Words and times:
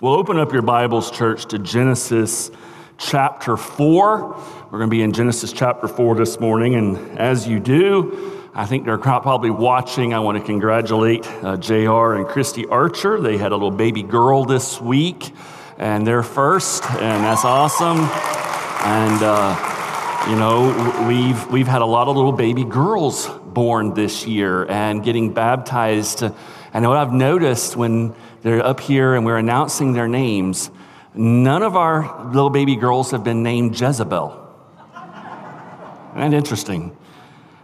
Well, 0.00 0.14
open 0.14 0.38
up 0.38 0.52
your 0.52 0.62
Bibles, 0.62 1.08
church, 1.12 1.46
to 1.46 1.58
Genesis 1.60 2.50
chapter 2.98 3.56
4. 3.56 4.18
We're 4.18 4.78
going 4.78 4.90
to 4.90 4.94
be 4.96 5.02
in 5.02 5.12
Genesis 5.12 5.52
chapter 5.52 5.86
4 5.86 6.16
this 6.16 6.40
morning. 6.40 6.74
And 6.74 7.16
as 7.16 7.46
you 7.46 7.60
do, 7.60 8.50
I 8.52 8.66
think 8.66 8.86
they're 8.86 8.98
probably 8.98 9.50
watching. 9.50 10.12
I 10.12 10.18
want 10.18 10.36
to 10.36 10.42
congratulate 10.42 11.24
uh, 11.44 11.58
JR 11.58 12.14
and 12.14 12.26
Christy 12.26 12.66
Archer. 12.66 13.20
They 13.20 13.36
had 13.36 13.52
a 13.52 13.54
little 13.54 13.70
baby 13.70 14.02
girl 14.02 14.44
this 14.44 14.80
week, 14.80 15.32
and 15.78 16.04
they're 16.04 16.24
first, 16.24 16.84
and 16.90 17.22
that's 17.22 17.44
awesome. 17.44 18.00
And, 18.00 19.22
uh, 19.22 20.26
you 20.28 20.34
know, 20.34 21.06
we've, 21.06 21.46
we've 21.52 21.68
had 21.68 21.82
a 21.82 21.86
lot 21.86 22.08
of 22.08 22.16
little 22.16 22.32
baby 22.32 22.64
girls 22.64 23.28
born 23.28 23.94
this 23.94 24.26
year 24.26 24.68
and 24.68 25.04
getting 25.04 25.32
baptized. 25.32 26.24
And 26.74 26.88
what 26.88 26.96
I've 26.96 27.12
noticed 27.12 27.76
when 27.76 28.16
they're 28.44 28.64
up 28.64 28.78
here 28.78 29.14
and 29.14 29.24
we're 29.24 29.38
announcing 29.38 29.94
their 29.94 30.06
names, 30.06 30.70
none 31.14 31.62
of 31.62 31.76
our 31.76 32.26
little 32.26 32.50
baby 32.50 32.76
girls 32.76 33.10
have 33.10 33.24
been 33.24 33.42
named 33.42 33.80
Jezebel. 33.80 34.38
Isn't 36.14 36.34
interesting? 36.34 36.94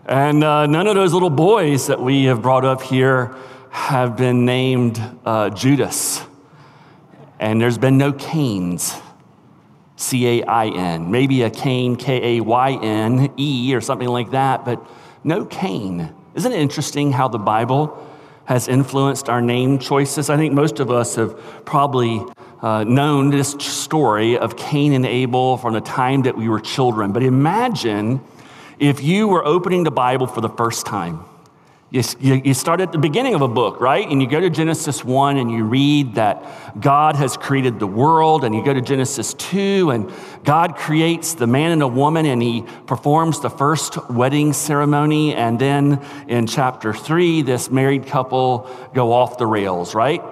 And 0.07 0.43
uh, 0.43 0.67
none 0.67 0.87
of 0.87 0.95
those 0.95 1.13
little 1.13 1.29
boys 1.29 1.89
that 1.89 2.01
we 2.01 2.25
have 2.25 2.41
brought 2.41 2.65
up 2.65 2.81
here 2.81 3.37
have 3.69 4.17
been 4.17 4.47
named 4.47 4.99
uh, 5.27 5.51
Judas. 5.51 6.23
And 7.39 7.61
there's 7.61 7.79
been 7.79 7.99
no 7.99 8.15
Cains, 8.15 8.95
C 9.97 10.41
A 10.41 10.45
I 10.45 10.69
N. 10.69 11.11
Maybe 11.11 11.43
a 11.43 11.51
Cain, 11.51 11.97
K 11.97 12.39
A 12.39 12.41
Y 12.41 12.79
N 12.83 13.31
E, 13.37 13.75
or 13.75 13.83
something 13.83 14.09
like 14.09 14.31
that, 14.31 14.65
but 14.65 14.83
no 15.25 15.45
Cain. 15.45 16.13
Isn't 16.35 16.53
it 16.53 16.59
interesting 16.59 17.13
how 17.13 17.29
the 17.29 17.39
Bible 17.39 18.07
has 18.51 18.67
influenced 18.67 19.29
our 19.29 19.41
name 19.41 19.79
choices? 19.79 20.29
I 20.29 20.37
think 20.37 20.53
most 20.53 20.81
of 20.81 20.91
us 20.91 21.15
have 21.15 21.39
probably 21.65 22.21
uh, 22.61 22.83
known 22.83 23.31
this 23.31 23.53
story 23.53 24.37
of 24.37 24.57
Cain 24.57 24.93
and 24.93 25.07
Abel 25.07 25.57
from 25.57 25.73
the 25.73 25.81
time 25.81 26.23
that 26.23 26.37
we 26.37 26.49
were 26.49 26.59
children. 26.59 27.13
But 27.13 27.23
imagine 27.23 28.21
if 28.81 29.05
you 29.05 29.29
were 29.29 29.47
opening 29.47 29.85
the 29.85 29.93
Bible 29.93 30.27
for 30.27 30.41
the 30.41 30.49
first 30.49 30.85
time. 30.85 31.25
You, 31.93 32.05
you, 32.21 32.55
start 32.55 32.81
at 32.81 32.93
the 32.93 32.99
beginning 32.99 33.35
of 33.35 33.43
a 33.43 33.49
book, 33.49 33.81
right? 33.81 34.07
And 34.07 34.23
you 34.23 34.29
go 34.29 34.39
to 34.39 34.49
Genesis 34.49 35.05
1 35.05 35.39
and 35.39 35.51
you 35.51 35.65
read 35.65 36.15
that 36.15 36.81
God 36.81 37.17
has 37.17 37.37
created 37.37 37.81
the 37.81 37.87
world. 37.89 38.45
And 38.45 38.55
you 38.55 38.65
go 38.65 38.73
to 38.73 38.81
Genesis 38.81 39.35
2 39.35 39.91
and 39.91 40.13
God 40.45 40.77
creates 40.77 41.35
the 41.35 41.49
man 41.49 41.73
and 41.73 41.83
a 41.83 41.89
woman 41.89 42.27
and 42.27 42.41
he 42.41 42.63
performs 42.87 43.41
the 43.41 43.51
first 43.51 44.09
wedding 44.09 44.53
ceremony. 44.53 45.35
And 45.35 45.59
then 45.59 46.01
in 46.29 46.47
chapter 46.47 46.95
3, 46.95 47.43
this 47.43 47.73
married 47.73 48.07
couple 48.07 48.71
go 48.95 49.13
off 49.13 49.37
the 49.37 49.47
rails, 49.49 49.93
right? 49.93 50.23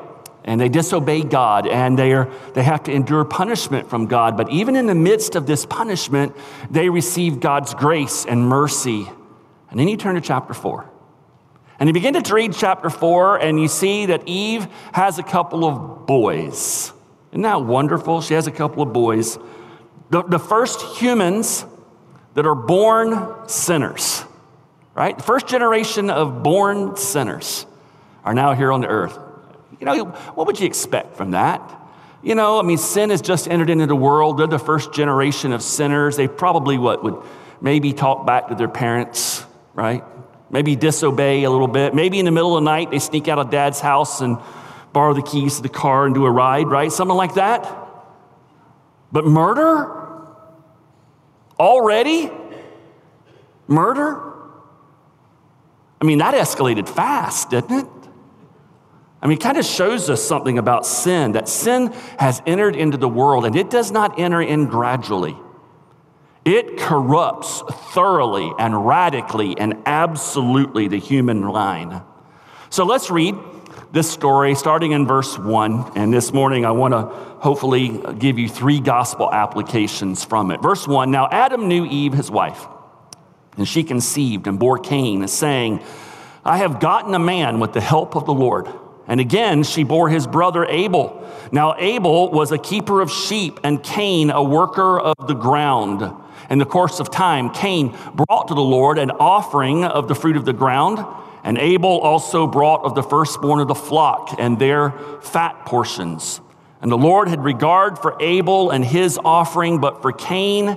And 0.44 0.60
they 0.60 0.68
disobey 0.68 1.24
God 1.24 1.66
and 1.66 1.98
they, 1.98 2.12
are, 2.12 2.30
they 2.54 2.62
have 2.62 2.84
to 2.84 2.92
endure 2.92 3.24
punishment 3.24 3.90
from 3.90 4.06
God. 4.06 4.36
But 4.36 4.48
even 4.50 4.76
in 4.76 4.86
the 4.86 4.94
midst 4.94 5.34
of 5.34 5.48
this 5.48 5.66
punishment, 5.66 6.36
they 6.70 6.88
receive 6.88 7.40
God's 7.40 7.74
grace 7.74 8.24
and 8.26 8.48
mercy. 8.48 9.10
And 9.70 9.80
then 9.80 9.88
you 9.88 9.96
turn 9.96 10.14
to 10.14 10.20
chapter 10.20 10.54
4. 10.54 10.87
And 11.80 11.88
you 11.88 11.92
begin 11.92 12.20
to 12.20 12.34
read 12.34 12.54
chapter 12.54 12.90
four, 12.90 13.36
and 13.36 13.60
you 13.60 13.68
see 13.68 14.06
that 14.06 14.26
Eve 14.26 14.66
has 14.92 15.18
a 15.18 15.22
couple 15.22 15.64
of 15.64 16.06
boys. 16.06 16.92
Isn't 17.30 17.42
that 17.42 17.62
wonderful? 17.62 18.20
She 18.20 18.34
has 18.34 18.46
a 18.46 18.50
couple 18.50 18.82
of 18.82 18.92
boys. 18.92 19.38
The, 20.10 20.22
the 20.24 20.38
first 20.38 20.80
humans 20.98 21.64
that 22.34 22.46
are 22.46 22.54
born 22.54 23.48
sinners, 23.48 24.24
right? 24.94 25.16
The 25.16 25.22
first 25.22 25.46
generation 25.46 26.10
of 26.10 26.42
born 26.42 26.96
sinners 26.96 27.66
are 28.24 28.34
now 28.34 28.54
here 28.54 28.72
on 28.72 28.80
the 28.80 28.88
earth. 28.88 29.18
You 29.78 29.86
know, 29.86 30.04
what 30.06 30.46
would 30.46 30.58
you 30.58 30.66
expect 30.66 31.16
from 31.16 31.32
that? 31.32 31.62
You 32.22 32.34
know, 32.34 32.58
I 32.58 32.62
mean, 32.62 32.78
sin 32.78 33.10
has 33.10 33.22
just 33.22 33.46
entered 33.46 33.70
into 33.70 33.86
the 33.86 33.94
world. 33.94 34.38
They're 34.38 34.48
the 34.48 34.58
first 34.58 34.92
generation 34.92 35.52
of 35.52 35.62
sinners. 35.62 36.16
They 36.16 36.26
probably, 36.26 36.76
what, 36.76 37.04
would 37.04 37.22
maybe 37.60 37.92
talk 37.92 38.26
back 38.26 38.48
to 38.48 38.56
their 38.56 38.68
parents, 38.68 39.44
right? 39.74 40.02
Maybe 40.50 40.76
disobey 40.76 41.44
a 41.44 41.50
little 41.50 41.68
bit. 41.68 41.94
Maybe 41.94 42.18
in 42.18 42.24
the 42.24 42.30
middle 42.30 42.56
of 42.56 42.64
the 42.64 42.70
night, 42.70 42.90
they 42.90 42.98
sneak 42.98 43.28
out 43.28 43.38
of 43.38 43.50
dad's 43.50 43.80
house 43.80 44.20
and 44.20 44.38
borrow 44.92 45.14
the 45.14 45.22
keys 45.22 45.56
to 45.56 45.62
the 45.62 45.68
car 45.68 46.06
and 46.06 46.14
do 46.14 46.24
a 46.24 46.30
ride, 46.30 46.68
right? 46.68 46.90
Something 46.90 47.16
like 47.16 47.34
that. 47.34 47.68
But 49.12 49.24
murder? 49.24 50.26
Already? 51.58 52.30
Murder? 53.66 54.32
I 56.00 56.04
mean, 56.04 56.18
that 56.18 56.34
escalated 56.34 56.88
fast, 56.88 57.50
didn't 57.50 57.80
it? 57.80 57.86
I 59.20 59.26
mean, 59.26 59.36
it 59.36 59.40
kind 59.42 59.56
of 59.56 59.64
shows 59.64 60.08
us 60.08 60.22
something 60.22 60.58
about 60.58 60.86
sin 60.86 61.32
that 61.32 61.48
sin 61.48 61.92
has 62.18 62.40
entered 62.46 62.76
into 62.76 62.96
the 62.96 63.08
world 63.08 63.44
and 63.44 63.56
it 63.56 63.68
does 63.68 63.90
not 63.90 64.18
enter 64.18 64.40
in 64.40 64.66
gradually. 64.66 65.36
It 66.48 66.78
corrupts 66.78 67.60
thoroughly 67.92 68.50
and 68.58 68.86
radically 68.86 69.54
and 69.58 69.82
absolutely 69.84 70.88
the 70.88 70.96
human 70.96 71.42
line. 71.46 72.00
So 72.70 72.86
let's 72.86 73.10
read 73.10 73.34
this 73.92 74.10
story 74.10 74.54
starting 74.54 74.92
in 74.92 75.06
verse 75.06 75.38
1. 75.38 75.92
And 75.94 76.10
this 76.10 76.32
morning, 76.32 76.64
I 76.64 76.70
want 76.70 76.92
to 76.92 77.00
hopefully 77.00 78.00
give 78.18 78.38
you 78.38 78.48
three 78.48 78.80
gospel 78.80 79.30
applications 79.30 80.24
from 80.24 80.50
it. 80.50 80.62
Verse 80.62 80.88
1 80.88 81.10
Now 81.10 81.28
Adam 81.30 81.68
knew 81.68 81.84
Eve, 81.84 82.14
his 82.14 82.30
wife, 82.30 82.66
and 83.58 83.68
she 83.68 83.84
conceived 83.84 84.46
and 84.46 84.58
bore 84.58 84.78
Cain, 84.78 85.28
saying, 85.28 85.82
I 86.46 86.56
have 86.56 86.80
gotten 86.80 87.12
a 87.12 87.18
man 87.18 87.60
with 87.60 87.74
the 87.74 87.82
help 87.82 88.16
of 88.16 88.24
the 88.24 88.32
Lord. 88.32 88.70
And 89.06 89.20
again, 89.20 89.64
she 89.64 89.84
bore 89.84 90.08
his 90.08 90.26
brother 90.26 90.64
Abel. 90.64 91.30
Now, 91.52 91.74
Abel 91.76 92.30
was 92.30 92.52
a 92.52 92.58
keeper 92.58 93.02
of 93.02 93.10
sheep, 93.10 93.60
and 93.62 93.82
Cain 93.82 94.30
a 94.30 94.42
worker 94.42 94.98
of 94.98 95.26
the 95.26 95.34
ground. 95.34 96.10
In 96.50 96.58
the 96.58 96.66
course 96.66 97.00
of 97.00 97.10
time, 97.10 97.50
Cain 97.50 97.96
brought 98.14 98.48
to 98.48 98.54
the 98.54 98.60
Lord 98.60 98.98
an 98.98 99.10
offering 99.10 99.84
of 99.84 100.08
the 100.08 100.14
fruit 100.14 100.36
of 100.36 100.44
the 100.44 100.52
ground, 100.52 101.04
and 101.44 101.58
Abel 101.58 102.00
also 102.00 102.46
brought 102.46 102.84
of 102.84 102.94
the 102.94 103.02
firstborn 103.02 103.60
of 103.60 103.68
the 103.68 103.74
flock 103.74 104.34
and 104.38 104.58
their 104.58 104.90
fat 105.22 105.64
portions. 105.66 106.40
And 106.80 106.92
the 106.92 106.98
Lord 106.98 107.28
had 107.28 107.42
regard 107.42 107.98
for 107.98 108.16
Abel 108.20 108.70
and 108.70 108.84
his 108.84 109.18
offering, 109.24 109.80
but 109.80 110.02
for 110.02 110.12
Cain 110.12 110.76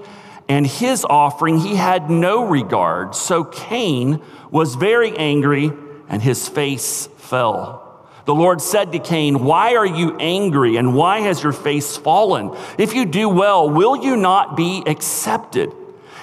and 0.49 0.66
his 0.66 1.05
offering 1.05 1.59
he 1.59 1.75
had 1.75 2.09
no 2.09 2.45
regard. 2.45 3.16
So 3.16 3.43
Cain 3.43 4.22
was 4.49 4.75
very 4.75 5.16
angry, 5.17 5.72
and 6.09 6.22
his 6.22 6.49
face 6.49 7.07
fell. 7.17 7.91
The 8.26 8.36
Lord 8.36 8.62
said 8.62 8.92
to 8.92 9.00
Cain, 9.00 9.44
Why 9.44 9.76
are 9.76 9.86
you 9.86 10.18
angry 10.18 10.78
and 10.78 10.96
why 10.96 11.22
has 11.22 11.42
your 11.42 11.54
face 11.54 11.98
fallen? 11.98 12.56
If 12.78 12.94
you 12.94 13.06
do 13.06 13.28
well, 13.30 13.70
will 13.70 13.96
you 13.98 14.16
not 14.16 14.56
be 14.56 14.84
accepted? 14.86 15.74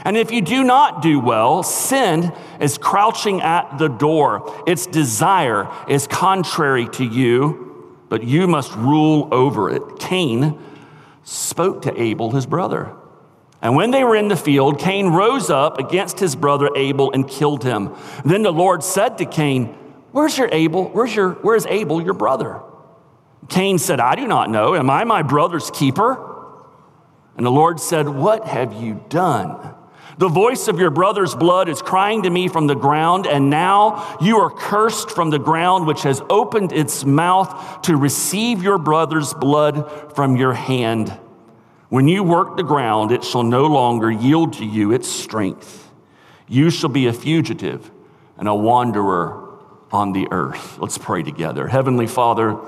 And 0.04 0.16
if 0.16 0.30
you 0.30 0.40
do 0.40 0.62
not 0.62 1.02
do 1.02 1.18
well, 1.18 1.62
sin 1.62 2.32
is 2.60 2.78
crouching 2.78 3.40
at 3.40 3.78
the 3.78 3.88
door. 3.88 4.62
Its 4.66 4.86
desire 4.86 5.68
is 5.88 6.06
contrary 6.06 6.88
to 6.90 7.04
you, 7.04 7.96
but 8.08 8.22
you 8.22 8.46
must 8.46 8.74
rule 8.76 9.28
over 9.32 9.70
it. 9.70 9.98
Cain 9.98 10.58
spoke 11.24 11.82
to 11.82 12.00
Abel, 12.00 12.30
his 12.30 12.46
brother. 12.46 12.94
And 13.60 13.74
when 13.74 13.90
they 13.90 14.04
were 14.04 14.14
in 14.14 14.28
the 14.28 14.36
field, 14.36 14.78
Cain 14.78 15.08
rose 15.08 15.50
up 15.50 15.78
against 15.78 16.20
his 16.20 16.36
brother 16.36 16.70
Abel 16.76 17.10
and 17.12 17.28
killed 17.28 17.64
him. 17.64 17.94
Then 18.24 18.42
the 18.42 18.52
Lord 18.52 18.84
said 18.84 19.18
to 19.18 19.26
Cain, 19.26 19.76
Where's 20.12 20.36
your 20.38 20.48
Abel? 20.52 20.88
Where's 20.88 21.14
your, 21.14 21.32
where's 21.32 21.66
Abel, 21.66 22.02
your 22.02 22.14
brother? 22.14 22.60
Cain 23.48 23.78
said, 23.78 24.00
I 24.00 24.14
do 24.14 24.26
not 24.26 24.50
know. 24.50 24.74
Am 24.74 24.90
I 24.90 25.04
my 25.04 25.22
brother's 25.22 25.70
keeper? 25.70 26.24
And 27.36 27.46
the 27.46 27.50
Lord 27.50 27.80
said, 27.80 28.08
What 28.08 28.46
have 28.46 28.72
you 28.74 29.04
done? 29.08 29.74
The 30.18 30.28
voice 30.28 30.66
of 30.66 30.80
your 30.80 30.90
brother's 30.90 31.36
blood 31.36 31.68
is 31.68 31.80
crying 31.80 32.24
to 32.24 32.30
me 32.30 32.48
from 32.48 32.66
the 32.66 32.74
ground, 32.74 33.26
and 33.28 33.50
now 33.50 34.18
you 34.20 34.38
are 34.38 34.50
cursed 34.50 35.12
from 35.12 35.30
the 35.30 35.38
ground, 35.38 35.86
which 35.86 36.02
has 36.02 36.20
opened 36.28 36.72
its 36.72 37.04
mouth 37.04 37.82
to 37.82 37.96
receive 37.96 38.60
your 38.60 38.78
brother's 38.78 39.32
blood 39.32 40.16
from 40.16 40.34
your 40.34 40.54
hand. 40.54 41.16
When 41.88 42.08
you 42.08 42.24
work 42.24 42.56
the 42.56 42.64
ground, 42.64 43.12
it 43.12 43.22
shall 43.22 43.44
no 43.44 43.66
longer 43.66 44.10
yield 44.10 44.54
to 44.54 44.64
you 44.64 44.90
its 44.92 45.08
strength. 45.08 45.92
You 46.48 46.68
shall 46.70 46.90
be 46.90 47.06
a 47.06 47.12
fugitive 47.12 47.88
and 48.36 48.48
a 48.48 48.54
wanderer 48.54 49.47
on 49.90 50.12
the 50.12 50.28
earth. 50.30 50.78
Let's 50.78 50.98
pray 50.98 51.22
together. 51.22 51.66
Heavenly 51.66 52.06
Father, 52.06 52.58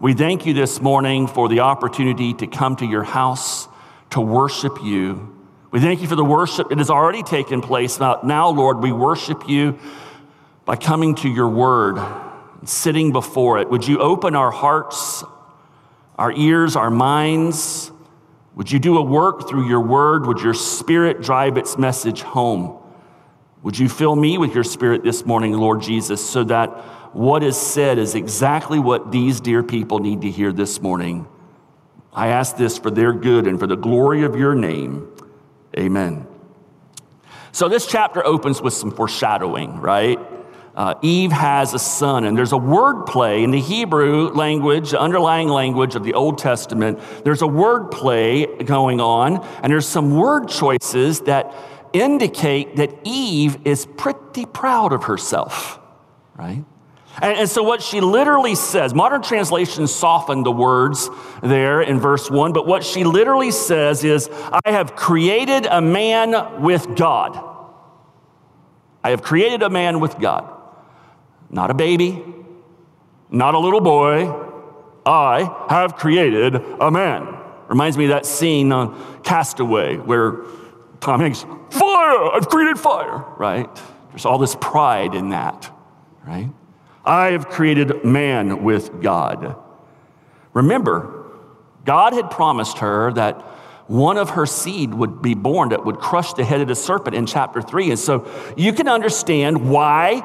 we 0.00 0.14
thank 0.14 0.46
you 0.46 0.54
this 0.54 0.80
morning 0.80 1.26
for 1.26 1.48
the 1.48 1.60
opportunity 1.60 2.34
to 2.34 2.46
come 2.46 2.76
to 2.76 2.86
your 2.86 3.04
house 3.04 3.68
to 4.10 4.20
worship 4.20 4.82
you. 4.82 5.28
We 5.70 5.80
thank 5.80 6.02
you 6.02 6.08
for 6.08 6.16
the 6.16 6.24
worship 6.24 6.68
that 6.68 6.78
has 6.78 6.90
already 6.90 7.22
taken 7.22 7.60
place. 7.60 8.00
Now, 8.00 8.20
now 8.22 8.48
Lord, 8.50 8.80
we 8.80 8.92
worship 8.92 9.48
you 9.48 9.78
by 10.64 10.76
coming 10.76 11.14
to 11.16 11.28
your 11.28 11.48
word 11.48 11.98
and 11.98 12.68
sitting 12.68 13.12
before 13.12 13.58
it. 13.58 13.70
Would 13.70 13.86
you 13.86 13.98
open 14.00 14.34
our 14.34 14.50
hearts, 14.50 15.24
our 16.18 16.32
ears, 16.32 16.76
our 16.76 16.90
minds? 16.90 17.90
Would 18.54 18.70
you 18.70 18.78
do 18.78 18.98
a 18.98 19.02
work 19.02 19.48
through 19.48 19.68
your 19.68 19.80
word? 19.80 20.26
Would 20.26 20.40
your 20.40 20.54
spirit 20.54 21.22
drive 21.22 21.56
its 21.56 21.78
message 21.78 22.22
home? 22.22 22.81
Would 23.62 23.78
you 23.78 23.88
fill 23.88 24.16
me 24.16 24.38
with 24.38 24.54
your 24.54 24.64
spirit 24.64 25.04
this 25.04 25.24
morning, 25.24 25.52
Lord 25.52 25.82
Jesus, 25.82 26.24
so 26.24 26.42
that 26.44 26.70
what 27.14 27.42
is 27.42 27.56
said 27.56 27.98
is 27.98 28.14
exactly 28.14 28.78
what 28.78 29.12
these 29.12 29.40
dear 29.40 29.62
people 29.62 30.00
need 30.00 30.22
to 30.22 30.30
hear 30.30 30.52
this 30.52 30.80
morning? 30.80 31.28
I 32.12 32.28
ask 32.28 32.56
this 32.56 32.76
for 32.76 32.90
their 32.90 33.12
good 33.12 33.46
and 33.46 33.60
for 33.60 33.66
the 33.66 33.76
glory 33.76 34.24
of 34.24 34.36
your 34.36 34.54
name. 34.54 35.08
Amen. 35.78 36.26
So 37.52 37.68
this 37.68 37.86
chapter 37.86 38.24
opens 38.26 38.60
with 38.60 38.74
some 38.74 38.90
foreshadowing, 38.90 39.78
right? 39.80 40.18
Uh, 40.74 40.94
Eve 41.02 41.32
has 41.32 41.74
a 41.74 41.78
son, 41.78 42.24
and 42.24 42.36
there's 42.36 42.52
a 42.52 42.58
word 42.58 43.04
play 43.04 43.44
in 43.44 43.50
the 43.50 43.60
Hebrew 43.60 44.30
language, 44.30 44.90
the 44.90 45.00
underlying 45.00 45.48
language 45.48 45.94
of 45.94 46.02
the 46.02 46.14
Old 46.14 46.38
Testament. 46.38 46.98
There's 47.24 47.42
a 47.42 47.46
word 47.46 47.90
play 47.90 48.46
going 48.46 49.00
on, 49.00 49.46
and 49.62 49.70
there's 49.70 49.86
some 49.86 50.16
word 50.16 50.48
choices 50.48 51.20
that 51.22 51.54
indicate 51.92 52.76
that 52.76 52.92
Eve 53.04 53.58
is 53.66 53.86
pretty 53.86 54.46
proud 54.46 54.92
of 54.92 55.04
herself, 55.04 55.78
right? 56.36 56.64
And, 57.20 57.40
and, 57.40 57.48
so, 57.48 57.62
what 57.62 57.82
she 57.82 58.00
literally 58.00 58.54
says, 58.54 58.94
modern 58.94 59.20
translations 59.20 59.94
soften 59.94 60.44
the 60.44 60.52
words 60.52 61.10
there 61.42 61.82
in 61.82 62.00
verse 62.00 62.30
one, 62.30 62.54
but 62.54 62.66
what 62.66 62.84
she 62.84 63.04
literally 63.04 63.50
says 63.50 64.02
is, 64.02 64.30
I 64.32 64.70
have 64.70 64.96
created 64.96 65.66
a 65.66 65.82
man 65.82 66.62
with 66.62 66.96
God. 66.96 67.50
I 69.04 69.10
have 69.10 69.20
created 69.20 69.62
a 69.62 69.68
man 69.68 70.00
with 70.00 70.18
God. 70.18 70.50
Not 71.50 71.70
a 71.70 71.74
baby, 71.74 72.24
not 73.30 73.54
a 73.54 73.58
little 73.58 73.80
boy. 73.80 74.48
I 75.04 75.66
have 75.68 75.96
created 75.96 76.54
a 76.54 76.90
man. 76.90 77.36
Reminds 77.68 77.98
me 77.98 78.04
of 78.04 78.10
that 78.10 78.24
scene 78.24 78.72
on 78.72 79.22
Castaway 79.22 79.96
where 79.96 80.44
Tom 81.02 81.18
Hanks, 81.18 81.44
fire, 81.70 82.32
I've 82.32 82.48
created 82.48 82.78
fire, 82.78 83.24
right? 83.36 83.68
There's 84.10 84.24
all 84.24 84.38
this 84.38 84.54
pride 84.54 85.14
in 85.14 85.30
that, 85.30 85.68
right? 86.24 86.48
I 87.04 87.32
have 87.32 87.48
created 87.48 88.04
man 88.04 88.62
with 88.62 89.02
God. 89.02 89.56
Remember, 90.54 91.26
God 91.84 92.12
had 92.12 92.30
promised 92.30 92.78
her 92.78 93.12
that 93.14 93.40
one 93.88 94.16
of 94.16 94.30
her 94.30 94.46
seed 94.46 94.94
would 94.94 95.20
be 95.20 95.34
born 95.34 95.70
that 95.70 95.84
would 95.84 95.98
crush 95.98 96.34
the 96.34 96.44
head 96.44 96.60
of 96.60 96.68
the 96.68 96.76
serpent 96.76 97.16
in 97.16 97.26
chapter 97.26 97.60
3. 97.60 97.90
And 97.90 97.98
so 97.98 98.30
you 98.56 98.72
can 98.72 98.86
understand 98.86 99.68
why 99.68 100.20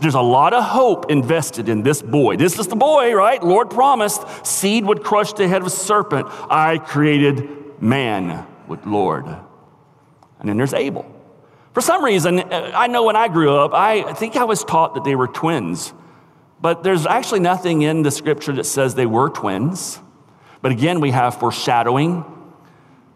there's 0.00 0.14
a 0.14 0.20
lot 0.22 0.54
of 0.54 0.64
hope 0.64 1.10
invested 1.10 1.68
in 1.68 1.82
this 1.82 2.00
boy. 2.00 2.36
This 2.36 2.58
is 2.58 2.68
the 2.68 2.76
boy, 2.76 3.14
right? 3.14 3.42
Lord 3.42 3.68
promised 3.68 4.46
seed 4.46 4.86
would 4.86 5.04
crush 5.04 5.34
the 5.34 5.46
head 5.46 5.60
of 5.60 5.70
serpent. 5.70 6.26
I 6.48 6.78
created 6.78 7.82
man 7.82 8.46
with 8.66 8.86
Lord. 8.86 9.26
And 10.42 10.48
then 10.48 10.56
there's 10.56 10.74
Abel. 10.74 11.06
For 11.72 11.80
some 11.80 12.04
reason, 12.04 12.42
I 12.50 12.88
know 12.88 13.04
when 13.04 13.14
I 13.14 13.28
grew 13.28 13.56
up, 13.56 13.72
I 13.72 14.12
think 14.14 14.36
I 14.36 14.42
was 14.42 14.64
taught 14.64 14.94
that 14.94 15.04
they 15.04 15.14
were 15.14 15.28
twins. 15.28 15.94
But 16.60 16.82
there's 16.82 17.06
actually 17.06 17.40
nothing 17.40 17.82
in 17.82 18.02
the 18.02 18.10
scripture 18.10 18.52
that 18.54 18.64
says 18.64 18.96
they 18.96 19.06
were 19.06 19.30
twins. 19.30 20.00
But 20.60 20.72
again, 20.72 21.00
we 21.00 21.12
have 21.12 21.36
foreshadowing. 21.36 22.24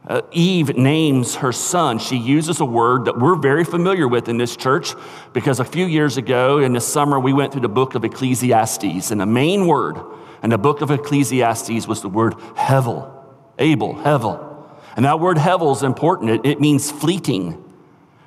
Uh, 0.06 0.22
Eve 0.30 0.76
names 0.76 1.34
her 1.34 1.50
son. 1.50 1.98
She 1.98 2.16
uses 2.16 2.60
a 2.60 2.64
word 2.64 3.06
that 3.06 3.18
we're 3.18 3.34
very 3.34 3.64
familiar 3.64 4.06
with 4.06 4.28
in 4.28 4.38
this 4.38 4.56
church 4.56 4.94
because 5.32 5.58
a 5.58 5.64
few 5.64 5.84
years 5.84 6.16
ago 6.16 6.58
in 6.58 6.74
the 6.74 6.80
summer 6.80 7.18
we 7.18 7.32
went 7.32 7.50
through 7.50 7.62
the 7.62 7.68
book 7.68 7.96
of 7.96 8.04
Ecclesiastes, 8.04 9.10
and 9.10 9.20
the 9.20 9.26
main 9.26 9.66
word 9.66 9.98
in 10.44 10.50
the 10.50 10.58
book 10.58 10.80
of 10.80 10.92
Ecclesiastes 10.92 11.88
was 11.88 12.02
the 12.02 12.08
word 12.08 12.34
Hevel, 12.54 13.12
Abel, 13.58 13.94
Hevel. 13.96 14.55
And 14.96 15.04
that 15.04 15.20
word 15.20 15.36
Hevel 15.36 15.76
is 15.76 15.82
important. 15.82 16.30
It, 16.30 16.46
it 16.46 16.60
means 16.60 16.90
fleeting, 16.90 17.62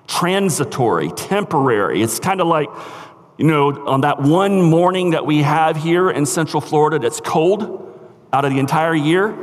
transitory, 0.08 1.12
temporary. 1.12 2.02
It's 2.02 2.20
kind 2.20 2.40
of 2.40 2.48
like 2.48 2.70
you 3.40 3.46
know, 3.46 3.88
on 3.88 4.02
that 4.02 4.22
one 4.22 4.62
morning 4.62 5.12
that 5.12 5.26
we 5.26 5.44
have 5.44 5.78
here 5.78 6.12
in 6.12 6.26
Central 6.26 6.60
Florida 6.60 7.00
that's 7.00 7.22
cold 7.22 7.86
out 8.34 8.44
of 8.44 8.52
the 8.52 8.60
entire 8.60 8.94
year, 8.94 9.34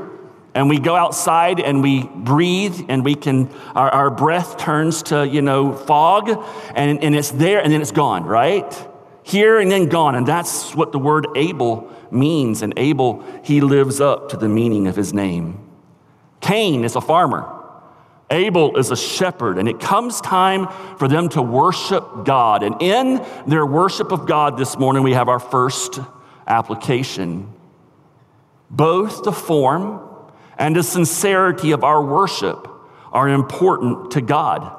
and 0.54 0.68
we 0.68 0.78
go 0.78 0.94
outside 0.94 1.60
and 1.60 1.82
we 1.82 2.02
breathe 2.04 2.78
and 2.90 3.02
we 3.02 3.14
can, 3.14 3.48
our, 3.74 3.88
our 3.88 4.10
breath 4.10 4.58
turns 4.58 5.02
to, 5.04 5.26
you 5.26 5.40
know, 5.40 5.72
fog 5.72 6.28
and, 6.74 7.02
and 7.02 7.16
it's 7.16 7.30
there 7.30 7.62
and 7.62 7.72
then 7.72 7.80
it's 7.80 7.90
gone, 7.90 8.24
right? 8.24 8.88
Here 9.22 9.58
and 9.58 9.70
then 9.70 9.86
gone. 9.88 10.14
And 10.14 10.26
that's 10.26 10.74
what 10.74 10.92
the 10.92 10.98
word 10.98 11.26
Abel 11.34 11.90
means. 12.10 12.60
And 12.60 12.74
Abel, 12.76 13.24
he 13.42 13.62
lives 13.62 13.98
up 13.98 14.28
to 14.30 14.36
the 14.36 14.48
meaning 14.48 14.86
of 14.86 14.96
his 14.96 15.14
name. 15.14 15.65
Cain 16.46 16.84
is 16.84 16.94
a 16.94 17.00
farmer. 17.00 17.52
Abel 18.30 18.76
is 18.76 18.92
a 18.92 18.96
shepherd, 18.96 19.58
and 19.58 19.68
it 19.68 19.80
comes 19.80 20.20
time 20.20 20.68
for 20.96 21.08
them 21.08 21.28
to 21.30 21.42
worship 21.42 22.24
God. 22.24 22.62
And 22.62 22.80
in 22.80 23.24
their 23.48 23.66
worship 23.66 24.12
of 24.12 24.26
God 24.26 24.56
this 24.56 24.78
morning, 24.78 25.02
we 25.02 25.12
have 25.12 25.28
our 25.28 25.40
first 25.40 25.98
application. 26.46 27.52
Both 28.70 29.24
the 29.24 29.32
form 29.32 30.00
and 30.56 30.76
the 30.76 30.84
sincerity 30.84 31.72
of 31.72 31.82
our 31.82 32.02
worship 32.02 32.68
are 33.12 33.28
important 33.28 34.12
to 34.12 34.20
God. 34.20 34.72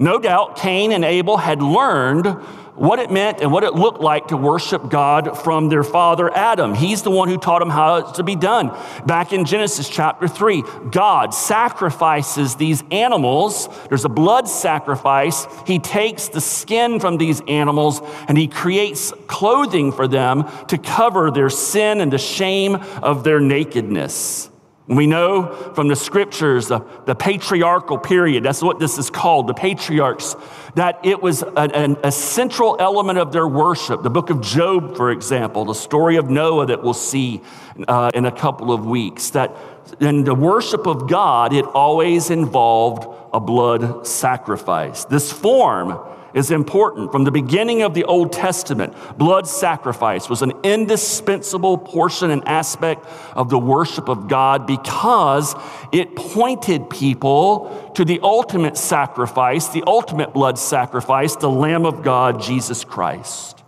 No 0.00 0.18
doubt 0.18 0.56
Cain 0.56 0.90
and 0.90 1.04
Abel 1.04 1.36
had 1.36 1.62
learned 1.62 2.36
what 2.78 2.98
it 2.98 3.10
meant 3.10 3.40
and 3.40 3.52
what 3.52 3.64
it 3.64 3.74
looked 3.74 4.00
like 4.00 4.28
to 4.28 4.36
worship 4.36 4.88
God 4.88 5.38
from 5.38 5.68
their 5.68 5.82
father 5.82 6.32
Adam. 6.34 6.74
He's 6.74 7.02
the 7.02 7.10
one 7.10 7.28
who 7.28 7.36
taught 7.36 7.58
them 7.58 7.70
how 7.70 8.12
to 8.12 8.22
be 8.22 8.36
done. 8.36 8.76
Back 9.06 9.32
in 9.32 9.44
Genesis 9.44 9.88
chapter 9.88 10.28
3, 10.28 10.62
God 10.90 11.34
sacrifices 11.34 12.56
these 12.56 12.82
animals. 12.90 13.68
There's 13.88 14.04
a 14.04 14.08
blood 14.08 14.48
sacrifice. 14.48 15.46
He 15.66 15.78
takes 15.78 16.28
the 16.28 16.40
skin 16.40 17.00
from 17.00 17.16
these 17.16 17.40
animals 17.48 18.00
and 18.28 18.38
he 18.38 18.46
creates 18.46 19.12
clothing 19.26 19.92
for 19.92 20.06
them 20.06 20.48
to 20.68 20.78
cover 20.78 21.30
their 21.30 21.50
sin 21.50 22.00
and 22.00 22.12
the 22.12 22.18
shame 22.18 22.76
of 23.02 23.24
their 23.24 23.40
nakedness. 23.40 24.50
We 24.88 25.06
know 25.06 25.72
from 25.74 25.88
the 25.88 25.96
scriptures, 25.96 26.68
the, 26.68 26.80
the, 27.04 27.14
patriarchal 27.14 27.98
period, 27.98 28.42
that's 28.42 28.62
what 28.62 28.78
this 28.78 28.96
is 28.96 29.10
called, 29.10 29.46
the 29.46 29.52
patriarchs, 29.52 30.34
that 30.76 30.98
it 31.04 31.20
was 31.22 31.42
an, 31.42 31.98
a 32.02 32.10
central 32.10 32.74
element 32.80 33.18
of 33.18 33.30
their 33.30 33.46
worship. 33.46 34.02
The 34.02 34.08
book 34.08 34.30
of 34.30 34.40
Job, 34.40 34.96
for 34.96 35.10
example, 35.10 35.66
the 35.66 35.74
story 35.74 36.16
of 36.16 36.30
Noah 36.30 36.66
that 36.66 36.82
we'll 36.82 36.94
see 36.94 37.42
uh, 37.86 38.10
in 38.14 38.24
a 38.24 38.32
couple 38.32 38.72
of 38.72 38.86
weeks, 38.86 39.28
that 39.30 39.54
in 40.00 40.24
the 40.24 40.34
worship 40.34 40.86
of 40.86 41.06
God, 41.06 41.52
it 41.52 41.66
always 41.66 42.30
involved 42.30 43.06
a 43.34 43.40
blood 43.40 44.06
sacrifice. 44.06 45.04
This 45.04 45.30
form 45.30 45.98
is 46.34 46.50
important. 46.50 47.12
From 47.12 47.24
the 47.24 47.30
beginning 47.30 47.82
of 47.82 47.94
the 47.94 48.04
Old 48.04 48.32
Testament, 48.32 48.94
blood 49.16 49.46
sacrifice 49.46 50.28
was 50.28 50.42
an 50.42 50.52
indispensable 50.62 51.78
portion 51.78 52.30
and 52.30 52.46
aspect 52.46 53.06
of 53.34 53.48
the 53.48 53.58
worship 53.58 54.08
of 54.08 54.28
God 54.28 54.66
because 54.66 55.54
it 55.92 56.14
pointed 56.16 56.90
people 56.90 57.92
to 57.94 58.04
the 58.04 58.20
ultimate 58.22 58.76
sacrifice, 58.76 59.68
the 59.68 59.84
ultimate 59.86 60.32
blood 60.32 60.58
sacrifice, 60.58 61.36
the 61.36 61.50
Lamb 61.50 61.86
of 61.86 62.02
God, 62.02 62.42
Jesus 62.42 62.84
Christ. 62.84 63.62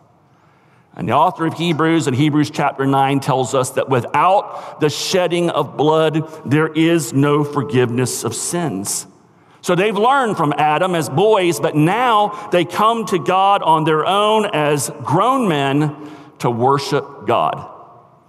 And 0.95 1.09
the 1.09 1.13
author 1.13 1.47
of 1.47 1.55
Hebrews 1.55 2.09
in 2.09 2.15
Hebrews 2.15 2.51
chapter 2.51 2.85
9 2.85 3.21
tells 3.21 3.55
us 3.55 3.71
that 3.71 3.89
without 3.89 4.81
the 4.81 4.91
shedding 4.91 5.49
of 5.49 5.77
blood, 5.77 6.29
there 6.45 6.69
is 6.69 7.13
no 7.13 7.45
forgiveness 7.45 8.25
of 8.25 8.35
sins. 8.35 9.07
So 9.63 9.75
they've 9.75 9.97
learned 9.97 10.37
from 10.37 10.55
Adam 10.57 10.95
as 10.95 11.09
boys, 11.09 11.61
but 11.61 11.77
now 11.77 12.49
they 12.51 12.65
come 12.65 13.05
to 13.07 13.19
God 13.19 13.63
on 13.63 13.85
their 13.85 14.07
own 14.07 14.47
as 14.47 14.91
grown 15.05 15.49
men 15.49 15.95
to 16.39 16.51
worship 16.51 17.27
God. 17.27 17.69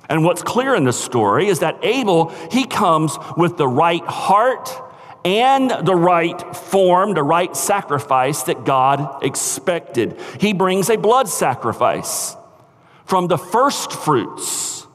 And 0.09 0.25
what's 0.25 0.43
clear 0.43 0.75
in 0.75 0.83
this 0.83 1.01
story 1.01 1.47
is 1.47 1.59
that 1.59 1.79
Abel, 1.83 2.29
he 2.51 2.65
comes 2.65 3.17
with 3.37 3.55
the 3.55 3.67
right 3.67 4.05
heart 4.05 4.69
and 5.23 5.71
the 5.85 5.95
right 5.95 6.55
form, 6.55 7.13
the 7.13 7.23
right 7.23 7.55
sacrifice 7.55 8.43
that 8.43 8.65
God 8.65 9.23
expected. 9.23 10.19
He 10.39 10.51
brings 10.51 10.89
a 10.89 10.97
blood 10.97 11.29
sacrifice 11.29 12.35
from 13.05 13.27
the 13.27 13.37
first 13.37 13.93
fruits, 13.93 14.87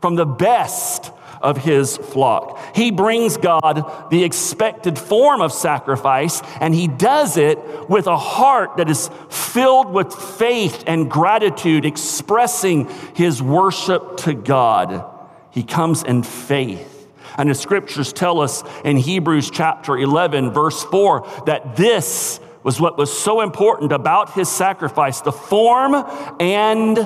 from 0.00 0.16
the 0.16 0.26
best 0.26 1.12
of 1.46 1.58
his 1.58 1.96
flock. 1.96 2.58
He 2.74 2.90
brings 2.90 3.36
God 3.36 4.10
the 4.10 4.24
expected 4.24 4.98
form 4.98 5.40
of 5.40 5.52
sacrifice, 5.52 6.42
and 6.60 6.74
he 6.74 6.88
does 6.88 7.36
it 7.36 7.58
with 7.88 8.08
a 8.08 8.16
heart 8.16 8.78
that 8.78 8.90
is 8.90 9.08
filled 9.30 9.92
with 9.92 10.12
faith 10.12 10.82
and 10.88 11.08
gratitude, 11.08 11.84
expressing 11.84 12.88
his 13.14 13.40
worship 13.40 14.16
to 14.18 14.34
God. 14.34 15.04
He 15.52 15.62
comes 15.62 16.02
in 16.02 16.24
faith. 16.24 17.08
And 17.38 17.48
the 17.48 17.54
scriptures 17.54 18.12
tell 18.12 18.40
us 18.40 18.64
in 18.84 18.96
Hebrews 18.96 19.50
chapter 19.50 19.96
11, 19.96 20.50
verse 20.50 20.82
4, 20.84 21.44
that 21.46 21.76
this 21.76 22.40
was 22.64 22.80
what 22.80 22.98
was 22.98 23.16
so 23.16 23.42
important 23.42 23.92
about 23.92 24.32
his 24.32 24.48
sacrifice 24.48 25.20
the 25.20 25.30
form 25.30 25.94
and 26.40 26.96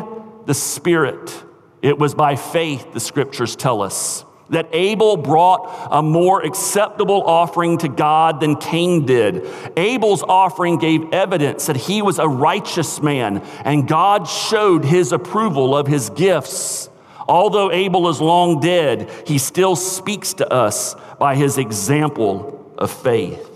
the 0.47 0.55
spirit. 0.55 1.45
It 1.83 1.99
was 1.99 2.15
by 2.15 2.37
faith, 2.37 2.93
the 2.93 3.01
scriptures 3.01 3.57
tell 3.57 3.83
us, 3.83 4.25
that 4.51 4.69
Abel 4.73 5.17
brought 5.17 5.89
a 5.91 6.03
more 6.03 6.43
acceptable 6.43 7.23
offering 7.23 7.79
to 7.79 7.89
God 7.89 8.41
than 8.41 8.57
Cain 8.57 9.07
did. 9.07 9.49
Abel's 9.77 10.23
offering 10.23 10.79
gave 10.79 11.13
evidence 11.13 11.67
that 11.67 11.77
he 11.77 12.03
was 12.03 12.19
a 12.19 12.29
righteous 12.29 13.01
man, 13.01 13.39
and 13.65 13.89
God 13.89 14.29
showed 14.29 14.85
his 14.85 15.13
approval 15.13 15.77
of 15.77 15.87
his 15.87 16.11
gifts. 16.11 16.89
Although 17.29 17.71
Abel 17.71 18.09
is 18.09 18.21
long 18.21 18.61
dead, 18.61 19.09
he 19.25 19.39
still 19.39 19.77
speaks 19.77 20.35
to 20.35 20.53
us 20.53 20.97
by 21.19 21.37
his 21.37 21.59
example 21.59 22.75
of 22.77 22.91
faith. 22.91 23.47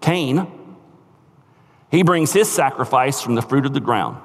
Cain, 0.00 0.46
he 1.90 2.02
brings 2.02 2.32
his 2.32 2.48
sacrifice 2.48 3.20
from 3.20 3.34
the 3.34 3.42
fruit 3.42 3.66
of 3.66 3.74
the 3.74 3.80
ground. 3.80 4.16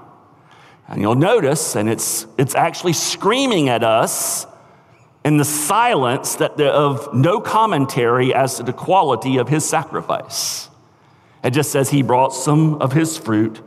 And 0.87 1.01
you'll 1.01 1.15
notice, 1.15 1.75
and 1.75 1.89
it's, 1.89 2.27
it's 2.37 2.55
actually 2.55 2.93
screaming 2.93 3.69
at 3.69 3.83
us 3.83 4.45
in 5.25 5.37
the 5.37 5.43
silence 5.43 6.35
that 6.35 6.55
the, 6.55 6.71
of 6.71 7.11
no 7.11 7.41
commentary 7.41 8.31
as 8.33 8.57
to 8.57 8.63
the 8.63 8.71
quality 8.71 9.37
of 9.37 9.49
his 9.49 9.67
sacrifice. 9.67 10.69
It 11.43 11.49
just 11.49 11.71
says 11.71 11.89
he 11.89 12.03
brought 12.03 12.29
some 12.29 12.75
of 12.75 12.93
his 12.93 13.17
fruit, 13.17 13.59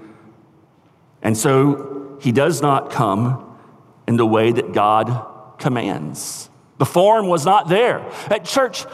and 1.21 1.37
so 1.37 2.17
he 2.21 2.31
does 2.31 2.63
not 2.63 2.91
come 2.91 3.59
in 4.07 4.17
the 4.17 4.25
way 4.25 4.53
that 4.53 4.73
God 4.73 5.59
commands. 5.59 6.49
The 6.79 6.87
form 6.87 7.27
was 7.27 7.45
not 7.45 7.69
there. 7.69 8.09
At 8.31 8.45
church, 8.45 8.85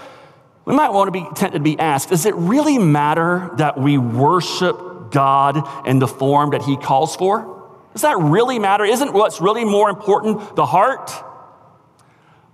we 0.64 0.74
might 0.74 0.90
want 0.90 1.08
to 1.08 1.12
be 1.12 1.26
tempted 1.34 1.58
to 1.58 1.62
be 1.62 1.78
asked 1.78 2.08
does 2.08 2.24
it 2.24 2.34
really 2.34 2.78
matter 2.78 3.50
that 3.58 3.78
we 3.78 3.98
worship 3.98 5.10
God 5.10 5.86
in 5.86 5.98
the 5.98 6.08
form 6.08 6.50
that 6.50 6.62
he 6.62 6.78
calls 6.78 7.14
for? 7.14 7.68
Does 7.92 8.02
that 8.02 8.16
really 8.18 8.58
matter? 8.58 8.84
Isn't 8.84 9.12
what's 9.12 9.42
really 9.42 9.66
more 9.66 9.90
important 9.90 10.56
the 10.56 10.64
heart? 10.64 11.12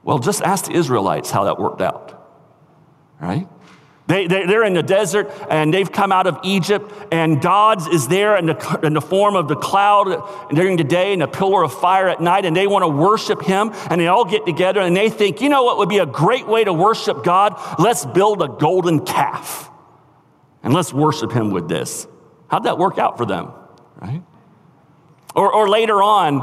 Well, 0.03 0.19
just 0.19 0.43
ask 0.43 0.67
the 0.67 0.73
Israelites 0.73 1.31
how 1.31 1.45
that 1.45 1.59
worked 1.59 1.83
out, 1.83 2.29
right? 3.21 3.47
They, 4.11 4.27
they, 4.27 4.57
are 4.57 4.65
in 4.65 4.75
the 4.75 4.83
desert 4.83 5.31
and 5.49 5.73
they've 5.73 5.91
come 5.91 6.11
out 6.11 6.27
of 6.27 6.41
Egypt, 6.43 6.93
and 7.13 7.41
God 7.41 7.95
is 7.95 8.09
there 8.09 8.37
in 8.37 8.47
the, 8.47 8.81
in 8.83 8.93
the 8.93 9.01
form 9.01 9.37
of 9.37 9.47
the 9.47 9.55
cloud 9.55 10.51
during 10.53 10.77
the 10.77 10.83
day 10.83 11.13
and 11.13 11.23
a 11.23 11.29
pillar 11.29 11.63
of 11.63 11.73
fire 11.73 12.09
at 12.09 12.21
night, 12.21 12.45
and 12.45 12.57
they 12.57 12.67
want 12.67 12.83
to 12.83 12.89
worship 12.89 13.41
Him. 13.41 13.71
And 13.89 14.01
they 14.01 14.09
all 14.09 14.25
get 14.25 14.45
together 14.45 14.81
and 14.81 14.97
they 14.97 15.11
think, 15.11 15.41
you 15.41 15.49
know 15.49 15.63
what 15.63 15.79
would 15.79 15.89
be 15.89 15.99
a 15.99 16.07
great 16.07 16.49
way 16.49 16.65
to 16.65 16.73
worship 16.73 17.23
God? 17.23 17.55
Let's 17.79 18.05
build 18.05 18.43
a 18.43 18.49
golden 18.49 19.07
calf 19.07 19.71
and 20.65 20.75
let's 20.75 20.93
worship 20.93 21.31
Him 21.31 21.51
with 21.53 21.69
this. 21.69 22.09
How'd 22.49 22.65
that 22.65 22.79
work 22.79 22.99
out 22.99 23.17
for 23.17 23.27
them, 23.27 23.53
right? 24.01 24.25
Or, 25.37 25.53
or 25.53 25.69
later 25.69 26.03
on, 26.03 26.41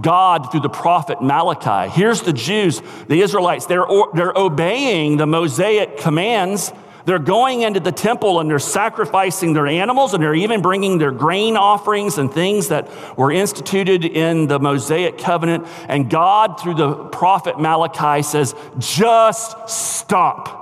God 0.00 0.50
through 0.50 0.60
the 0.60 0.68
prophet 0.68 1.22
Malachi. 1.22 1.90
Here's 1.90 2.22
the 2.22 2.32
Jews, 2.32 2.80
the 3.08 3.20
Israelites, 3.20 3.66
they're, 3.66 3.86
they're 4.14 4.36
obeying 4.36 5.16
the 5.16 5.26
Mosaic 5.26 5.98
commands. 5.98 6.72
They're 7.04 7.18
going 7.18 7.62
into 7.62 7.80
the 7.80 7.90
temple 7.90 8.38
and 8.38 8.48
they're 8.48 8.60
sacrificing 8.60 9.54
their 9.54 9.66
animals 9.66 10.14
and 10.14 10.22
they're 10.22 10.36
even 10.36 10.62
bringing 10.62 10.98
their 10.98 11.10
grain 11.10 11.56
offerings 11.56 12.16
and 12.16 12.32
things 12.32 12.68
that 12.68 12.88
were 13.18 13.32
instituted 13.32 14.04
in 14.04 14.46
the 14.46 14.60
Mosaic 14.60 15.18
covenant. 15.18 15.66
And 15.88 16.08
God, 16.08 16.60
through 16.60 16.74
the 16.74 16.94
prophet 17.06 17.58
Malachi, 17.58 18.22
says, 18.22 18.54
just 18.78 19.68
stop. 19.68 20.61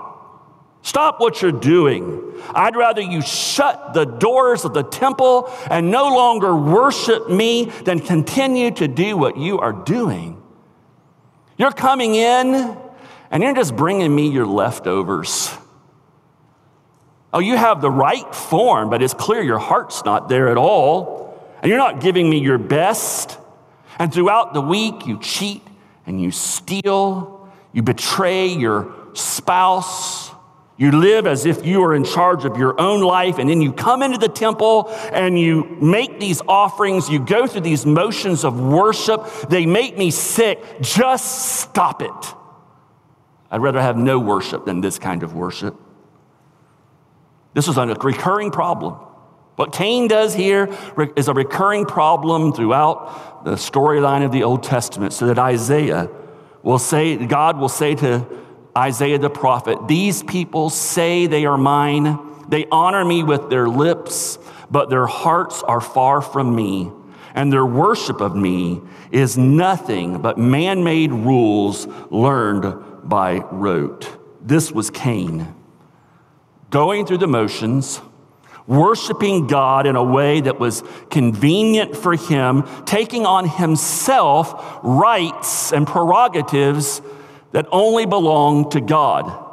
Stop 0.82 1.20
what 1.20 1.42
you're 1.42 1.52
doing. 1.52 2.32
I'd 2.54 2.74
rather 2.74 3.02
you 3.02 3.20
shut 3.20 3.92
the 3.92 4.04
doors 4.04 4.64
of 4.64 4.72
the 4.72 4.82
temple 4.82 5.52
and 5.70 5.90
no 5.90 6.14
longer 6.14 6.56
worship 6.56 7.28
me 7.28 7.66
than 7.84 8.00
continue 8.00 8.70
to 8.72 8.88
do 8.88 9.16
what 9.16 9.36
you 9.36 9.58
are 9.58 9.72
doing. 9.72 10.40
You're 11.58 11.72
coming 11.72 12.14
in 12.14 12.76
and 13.30 13.42
you're 13.42 13.54
just 13.54 13.76
bringing 13.76 14.14
me 14.14 14.30
your 14.30 14.46
leftovers. 14.46 15.50
Oh, 17.32 17.38
you 17.38 17.56
have 17.56 17.80
the 17.80 17.90
right 17.90 18.34
form, 18.34 18.90
but 18.90 19.02
it's 19.02 19.14
clear 19.14 19.42
your 19.42 19.58
heart's 19.58 20.04
not 20.04 20.28
there 20.28 20.48
at 20.48 20.56
all. 20.56 21.38
And 21.62 21.68
you're 21.68 21.78
not 21.78 22.00
giving 22.00 22.28
me 22.28 22.38
your 22.38 22.58
best. 22.58 23.38
And 23.98 24.12
throughout 24.12 24.54
the 24.54 24.62
week, 24.62 25.06
you 25.06 25.20
cheat 25.20 25.62
and 26.06 26.20
you 26.20 26.30
steal, 26.30 27.52
you 27.72 27.82
betray 27.82 28.48
your 28.48 28.92
spouse 29.12 30.30
you 30.80 30.92
live 30.92 31.26
as 31.26 31.44
if 31.44 31.66
you 31.66 31.84
are 31.84 31.94
in 31.94 32.04
charge 32.04 32.46
of 32.46 32.56
your 32.56 32.80
own 32.80 33.02
life, 33.02 33.36
and 33.38 33.50
then 33.50 33.60
you 33.60 33.70
come 33.70 34.02
into 34.02 34.16
the 34.16 34.30
temple 34.30 34.88
and 35.12 35.38
you 35.38 35.76
make 35.78 36.18
these 36.18 36.40
offerings. 36.48 37.10
You 37.10 37.22
go 37.22 37.46
through 37.46 37.60
these 37.60 37.84
motions 37.84 38.46
of 38.46 38.58
worship. 38.58 39.26
They 39.50 39.66
make 39.66 39.98
me 39.98 40.10
sick. 40.10 40.58
Just 40.80 41.60
stop 41.60 42.00
it. 42.00 42.34
I'd 43.50 43.60
rather 43.60 43.82
have 43.82 43.98
no 43.98 44.18
worship 44.18 44.64
than 44.64 44.80
this 44.80 44.98
kind 44.98 45.22
of 45.22 45.34
worship. 45.34 45.76
This 47.52 47.68
is 47.68 47.76
a 47.76 47.84
recurring 47.84 48.50
problem. 48.50 48.94
What 49.56 49.74
Cain 49.74 50.08
does 50.08 50.34
here 50.34 50.74
is 51.14 51.28
a 51.28 51.34
recurring 51.34 51.84
problem 51.84 52.54
throughout 52.54 53.44
the 53.44 53.56
storyline 53.56 54.24
of 54.24 54.32
the 54.32 54.44
Old 54.44 54.62
Testament, 54.62 55.12
so 55.12 55.26
that 55.26 55.38
Isaiah 55.38 56.08
will 56.62 56.78
say, 56.78 57.16
God 57.16 57.58
will 57.58 57.68
say 57.68 57.94
to 57.96 58.26
Isaiah 58.76 59.18
the 59.18 59.30
prophet, 59.30 59.88
These 59.88 60.22
people 60.22 60.70
say 60.70 61.26
they 61.26 61.46
are 61.46 61.58
mine. 61.58 62.18
They 62.48 62.66
honor 62.70 63.04
me 63.04 63.22
with 63.22 63.50
their 63.50 63.68
lips, 63.68 64.38
but 64.70 64.90
their 64.90 65.06
hearts 65.06 65.62
are 65.62 65.80
far 65.80 66.20
from 66.20 66.54
me. 66.54 66.90
And 67.34 67.52
their 67.52 67.66
worship 67.66 68.20
of 68.20 68.34
me 68.34 68.80
is 69.12 69.38
nothing 69.38 70.20
but 70.20 70.38
man 70.38 70.82
made 70.82 71.12
rules 71.12 71.86
learned 72.10 73.08
by 73.08 73.38
rote. 73.38 74.18
This 74.40 74.72
was 74.72 74.90
Cain. 74.90 75.54
Going 76.70 77.06
through 77.06 77.18
the 77.18 77.26
motions, 77.26 78.00
worshiping 78.66 79.46
God 79.48 79.86
in 79.86 79.96
a 79.96 80.02
way 80.02 80.40
that 80.40 80.60
was 80.60 80.82
convenient 81.10 81.96
for 81.96 82.14
him, 82.16 82.64
taking 82.84 83.26
on 83.26 83.48
himself 83.48 84.80
rights 84.82 85.72
and 85.72 85.86
prerogatives 85.86 87.02
that 87.52 87.66
only 87.70 88.06
belong 88.06 88.70
to 88.70 88.80
God. 88.80 89.46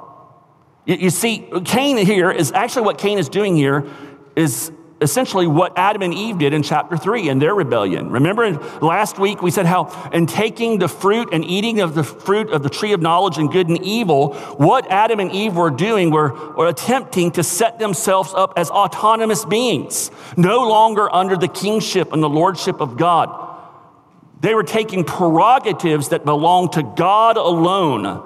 You, 0.86 1.10
see, 1.10 1.50
Cain 1.66 1.98
here 1.98 2.32
is 2.32 2.51
actually 2.54 2.84
what 2.84 2.98
Cain 2.98 3.18
is 3.18 3.27
doing 3.27 3.56
here 3.56 3.86
is 4.36 4.72
essentially 5.01 5.46
what 5.46 5.74
Adam 5.77 6.01
and 6.01 6.13
Eve 6.13 6.38
did 6.38 6.54
in 6.54 6.63
chapter 6.63 6.98
3 6.98 7.30
in 7.30 7.39
their 7.39 7.54
rebellion. 7.54 8.10
Remember 8.10 8.51
last 8.82 9.20
week 9.20 9.42
we 9.42 9.51
said 9.51 9.66
how 9.66 10.10
in 10.12 10.25
taking 10.25 10.80
the 10.80 10.88
fruit 10.88 11.30
and 11.32 11.46
eating 11.46 11.82
of 11.82 11.94
the 11.94 12.04
fruit 12.04 12.50
of 12.50 12.63
the 12.63 12.70
tree 12.70 12.94
of 12.94 13.01
knowledge 13.01 13.38
and 13.38 13.51
good 13.51 13.68
and 13.68 13.82
evil, 13.84 14.34
what 14.56 14.89
Adam 14.89 15.20
and 15.20 15.32
Eve 15.32 15.56
were 15.56 15.70
doing 15.70 16.10
were, 16.10 16.34
were 16.54 16.68
attempting 16.68 17.32
to 17.32 17.44
set 17.44 17.80
themselves 17.80 18.34
up 18.34 18.54
as 18.58 18.70
autonomous 18.70 19.46
beings, 19.46 20.10
no 20.36 20.68
longer 20.68 21.13
under 21.13 21.36
the 21.36 21.48
kingship 21.48 22.12
and 22.13 22.24
the 22.24 22.30
lordship 22.30 22.80
of 22.82 22.98
God. 22.98 23.47
They 24.39 24.53
were 24.53 24.63
taking 24.63 25.03
prerogatives 25.03 26.10
that 26.10 26.25
belong 26.25 26.70
to 26.72 26.84
God 26.84 27.38
alone. 27.38 28.24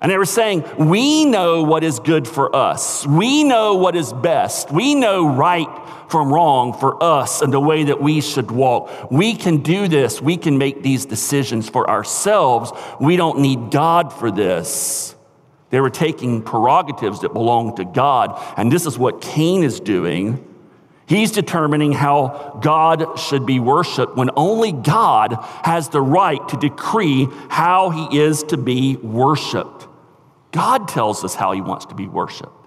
And 0.00 0.10
they 0.10 0.18
were 0.18 0.24
saying, 0.24 0.64
We 0.78 1.24
know 1.24 1.62
what 1.62 1.84
is 1.84 2.00
good 2.00 2.26
for 2.26 2.54
us. 2.54 3.06
We 3.06 3.44
know 3.44 3.76
what 3.76 3.94
is 3.94 4.12
best. 4.12 4.72
We 4.72 4.96
know 4.96 5.28
right 5.28 5.68
from 6.10 6.32
wrong 6.32 6.74
for 6.74 7.02
us 7.02 7.40
and 7.40 7.52
the 7.52 7.60
way 7.60 7.84
that 7.84 8.02
we 8.02 8.20
should 8.20 8.50
walk. 8.50 9.10
We 9.10 9.34
can 9.34 9.62
do 9.62 9.88
this. 9.88 10.20
We 10.20 10.36
can 10.36 10.58
make 10.58 10.82
these 10.82 11.06
decisions 11.06 11.68
for 11.68 11.88
ourselves. 11.88 12.72
We 13.00 13.16
don't 13.16 13.38
need 13.38 13.70
God 13.70 14.12
for 14.12 14.30
this. 14.30 15.14
They 15.70 15.80
were 15.80 15.88
taking 15.88 16.42
prerogatives 16.42 17.20
that 17.20 17.32
belong 17.32 17.76
to 17.76 17.84
God. 17.86 18.38
And 18.58 18.70
this 18.70 18.84
is 18.84 18.98
what 18.98 19.22
Cain 19.22 19.62
is 19.62 19.80
doing. 19.80 20.51
He's 21.12 21.30
determining 21.30 21.92
how 21.92 22.58
God 22.62 23.18
should 23.18 23.44
be 23.44 23.60
worshiped 23.60 24.16
when 24.16 24.30
only 24.34 24.72
God 24.72 25.36
has 25.62 25.90
the 25.90 26.00
right 26.00 26.48
to 26.48 26.56
decree 26.56 27.28
how 27.50 27.90
he 27.90 28.18
is 28.18 28.42
to 28.44 28.56
be 28.56 28.96
worshiped. 28.96 29.88
God 30.52 30.88
tells 30.88 31.22
us 31.22 31.34
how 31.34 31.52
he 31.52 31.60
wants 31.60 31.84
to 31.86 31.94
be 31.94 32.08
worshiped. 32.08 32.66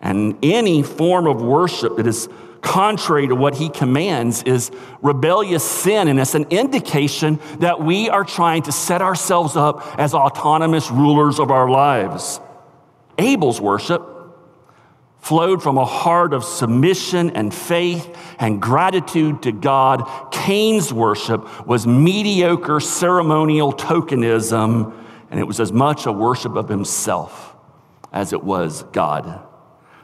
And 0.00 0.38
any 0.44 0.84
form 0.84 1.26
of 1.26 1.42
worship 1.42 1.96
that 1.96 2.06
is 2.06 2.28
contrary 2.60 3.26
to 3.26 3.34
what 3.34 3.56
he 3.56 3.68
commands 3.68 4.44
is 4.44 4.70
rebellious 5.02 5.68
sin, 5.68 6.06
and 6.06 6.20
it's 6.20 6.36
an 6.36 6.46
indication 6.50 7.40
that 7.58 7.80
we 7.80 8.08
are 8.08 8.24
trying 8.24 8.62
to 8.62 8.70
set 8.70 9.02
ourselves 9.02 9.56
up 9.56 9.98
as 9.98 10.14
autonomous 10.14 10.88
rulers 10.88 11.40
of 11.40 11.50
our 11.50 11.68
lives. 11.68 12.38
Abel's 13.18 13.60
worship 13.60 14.13
flowed 15.24 15.62
from 15.62 15.78
a 15.78 15.84
heart 15.86 16.34
of 16.34 16.44
submission 16.44 17.30
and 17.30 17.52
faith 17.54 18.14
and 18.38 18.60
gratitude 18.60 19.42
to 19.42 19.50
God. 19.50 20.06
Cain's 20.30 20.92
worship 20.92 21.66
was 21.66 21.86
mediocre 21.86 22.78
ceremonial 22.78 23.72
tokenism, 23.72 24.92
and 25.30 25.40
it 25.40 25.44
was 25.44 25.60
as 25.60 25.72
much 25.72 26.04
a 26.04 26.12
worship 26.12 26.56
of 26.56 26.68
himself 26.68 27.56
as 28.12 28.34
it 28.34 28.44
was 28.44 28.82
God. 28.92 29.42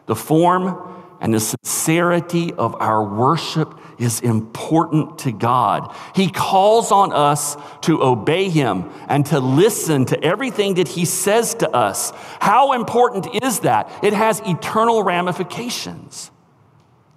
The 0.07 0.17
form 0.17 1.00
and 1.21 1.35
the 1.35 1.41
sincerity 1.41 2.53
of 2.55 2.75
our 2.81 3.05
worship 3.05 3.79
is 3.99 4.21
important 4.21 5.19
to 5.21 5.33
God. 5.33 5.95
He 6.15 6.31
calls 6.31 6.91
on 6.91 7.13
us 7.13 7.57
to 7.83 8.03
obey 8.03 8.49
Him 8.49 8.91
and 9.07 9.27
to 9.27 9.39
listen 9.39 10.07
to 10.07 10.25
everything 10.25 10.75
that 10.75 10.89
He 10.89 11.05
says 11.05 11.55
to 11.57 11.71
us. 11.71 12.13
How 12.41 12.73
important 12.73 13.43
is 13.45 13.61
that? 13.61 13.93
It 14.03 14.15
has 14.15 14.41
eternal 14.47 15.03
ramifications. 15.03 16.31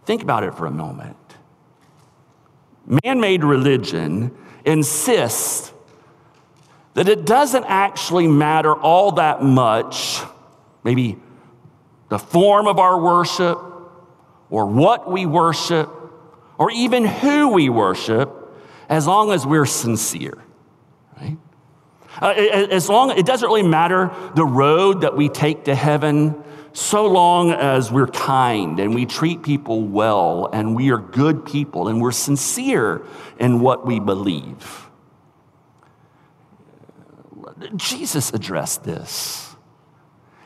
Think 0.05 0.21
about 0.21 0.43
it 0.43 0.53
for 0.55 0.65
a 0.65 0.71
moment. 0.71 1.15
Man 2.85 3.21
made 3.21 3.45
religion 3.45 4.35
insists 4.65 5.71
that 6.95 7.07
it 7.07 7.25
doesn't 7.25 7.65
actually 7.65 8.27
matter 8.27 8.75
all 8.75 9.13
that 9.13 9.41
much, 9.41 10.21
maybe 10.83 11.17
the 12.09 12.19
form 12.19 12.67
of 12.67 12.77
our 12.77 12.99
worship, 13.01 13.72
or 14.53 14.67
what 14.67 15.11
we 15.11 15.25
worship, 15.25 15.89
or 16.59 16.69
even 16.69 17.05
who 17.05 17.53
we 17.53 17.69
worship, 17.69 18.55
as 18.87 19.07
long 19.07 19.31
as 19.31 19.47
we're 19.47 19.65
sincere, 19.65 20.37
right? 21.19 21.39
Uh, 22.21 22.27
as 22.69 22.87
long 22.87 23.09
it 23.17 23.25
doesn't 23.25 23.47
really 23.47 23.67
matter 23.67 24.11
the 24.35 24.45
road 24.45 25.01
that 25.01 25.17
we 25.17 25.27
take 25.27 25.63
to 25.63 25.73
heaven, 25.73 26.35
so 26.71 27.07
long 27.07 27.49
as 27.49 27.91
we're 27.91 28.05
kind 28.05 28.79
and 28.79 28.93
we 28.93 29.07
treat 29.07 29.41
people 29.41 29.81
well 29.81 30.47
and 30.53 30.75
we 30.75 30.91
are 30.91 30.99
good 30.99 31.47
people 31.47 31.87
and 31.87 31.99
we're 31.99 32.11
sincere 32.11 33.03
in 33.39 33.59
what 33.59 33.87
we 33.87 33.99
believe. 33.99 34.87
Jesus 37.75 38.31
addressed 38.31 38.83
this. 38.83 39.52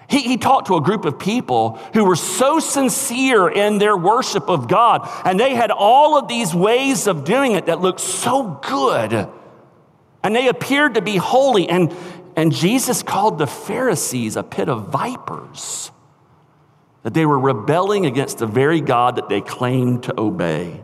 He, 0.10 0.22
he, 0.22 0.38
talked 0.38 0.68
to 0.68 0.76
a 0.76 0.82
group 0.82 1.04
of 1.04 1.20
people 1.20 1.76
who 1.94 2.06
were 2.06 2.16
so 2.16 2.60
sincere 2.60 3.50
in 3.50 3.78
their 3.78 3.98
worship 3.98 4.50
of 4.50 4.70
God, 4.70 5.08
and 5.26 5.38
they 5.38 5.54
had 5.54 5.70
all 5.70 6.18
of 6.18 6.30
these 6.30 6.56
ways 6.56 7.08
of 7.08 7.26
doing 7.26 7.54
it 7.54 7.66
that 7.66 7.82
looked 7.82 8.00
so 8.00 8.60
good. 8.64 9.30
And 10.24 10.36
they 10.36 10.48
appeared 10.48 10.96
to 10.96 11.02
be 11.02 11.18
holy. 11.18 11.68
And, 11.68 11.94
and 12.38 12.54
Jesus 12.54 13.04
called 13.04 13.38
the 13.38 13.48
Pharisees 13.48 14.38
a 14.38 14.44
pit 14.44 14.70
of 14.70 14.90
vipers, 14.90 15.92
that 17.04 17.14
they 17.14 17.26
were 17.26 17.40
rebelling 17.40 18.06
against 18.06 18.38
the 18.38 18.48
very 18.48 18.80
God 18.80 19.18
that 19.18 19.28
they 19.28 19.42
claimed 19.42 20.04
to 20.04 20.20
obey. 20.20 20.84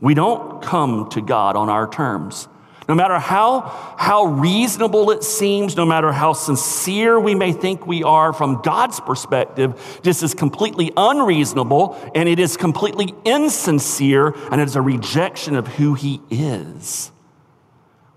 We 0.00 0.14
don't 0.14 0.62
come 0.62 1.08
to 1.10 1.20
God 1.20 1.56
on 1.56 1.68
our 1.68 1.88
terms. 1.88 2.48
No 2.90 2.96
matter 2.96 3.20
how, 3.20 3.94
how 3.96 4.24
reasonable 4.24 5.12
it 5.12 5.22
seems, 5.22 5.76
no 5.76 5.86
matter 5.86 6.10
how 6.10 6.32
sincere 6.32 7.20
we 7.20 7.36
may 7.36 7.52
think 7.52 7.86
we 7.86 8.02
are 8.02 8.32
from 8.32 8.62
God's 8.62 8.98
perspective, 8.98 10.00
this 10.02 10.24
is 10.24 10.34
completely 10.34 10.90
unreasonable 10.96 11.96
and 12.16 12.28
it 12.28 12.40
is 12.40 12.56
completely 12.56 13.14
insincere 13.24 14.34
and 14.50 14.60
it 14.60 14.64
is 14.66 14.74
a 14.74 14.82
rejection 14.82 15.54
of 15.54 15.68
who 15.68 15.94
He 15.94 16.20
is. 16.30 17.12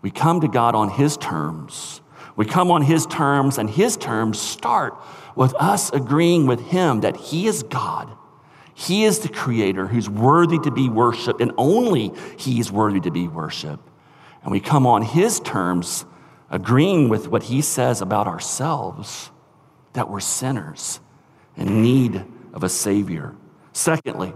We 0.02 0.10
come 0.10 0.42
to 0.42 0.48
God 0.48 0.74
on 0.74 0.90
His 0.90 1.18
terms. 1.18 2.02
We 2.36 2.46
come 2.46 2.72
on 2.72 2.82
His 2.82 3.06
terms, 3.06 3.60
and 3.60 3.70
His 3.70 3.96
terms 3.96 4.40
start 4.40 4.96
with 5.36 5.54
us 5.54 5.92
agreeing 5.92 6.48
with 6.48 6.62
Him 6.62 7.02
that 7.02 7.16
He 7.16 7.46
is 7.46 7.62
God. 7.62 8.10
He 8.74 9.04
is 9.04 9.20
the 9.20 9.30
Creator 9.30 9.86
who's 9.86 10.10
worthy 10.10 10.58
to 10.58 10.72
be 10.72 10.90
worshiped, 10.90 11.42
and 11.42 11.52
only 11.60 12.12
He 12.40 12.60
is 12.60 12.72
worthy 12.72 13.02
to 13.02 13.12
be 13.12 13.28
worshiped 13.28 13.88
and 14.44 14.52
we 14.52 14.60
come 14.60 14.86
on 14.86 15.02
His 15.02 15.40
terms, 15.40 16.06
agreeing 16.50 17.10
with 17.10 17.28
what 17.28 17.44
He 17.44 17.62
says 17.62 18.02
about 18.02 18.28
ourselves, 18.28 19.32
that 19.94 20.10
we're 20.10 20.20
sinners 20.20 21.00
in 21.56 21.82
need 21.82 22.26
of 22.54 22.64
a 22.64 22.70
Savior. 22.70 23.36
Secondly, 23.72 24.34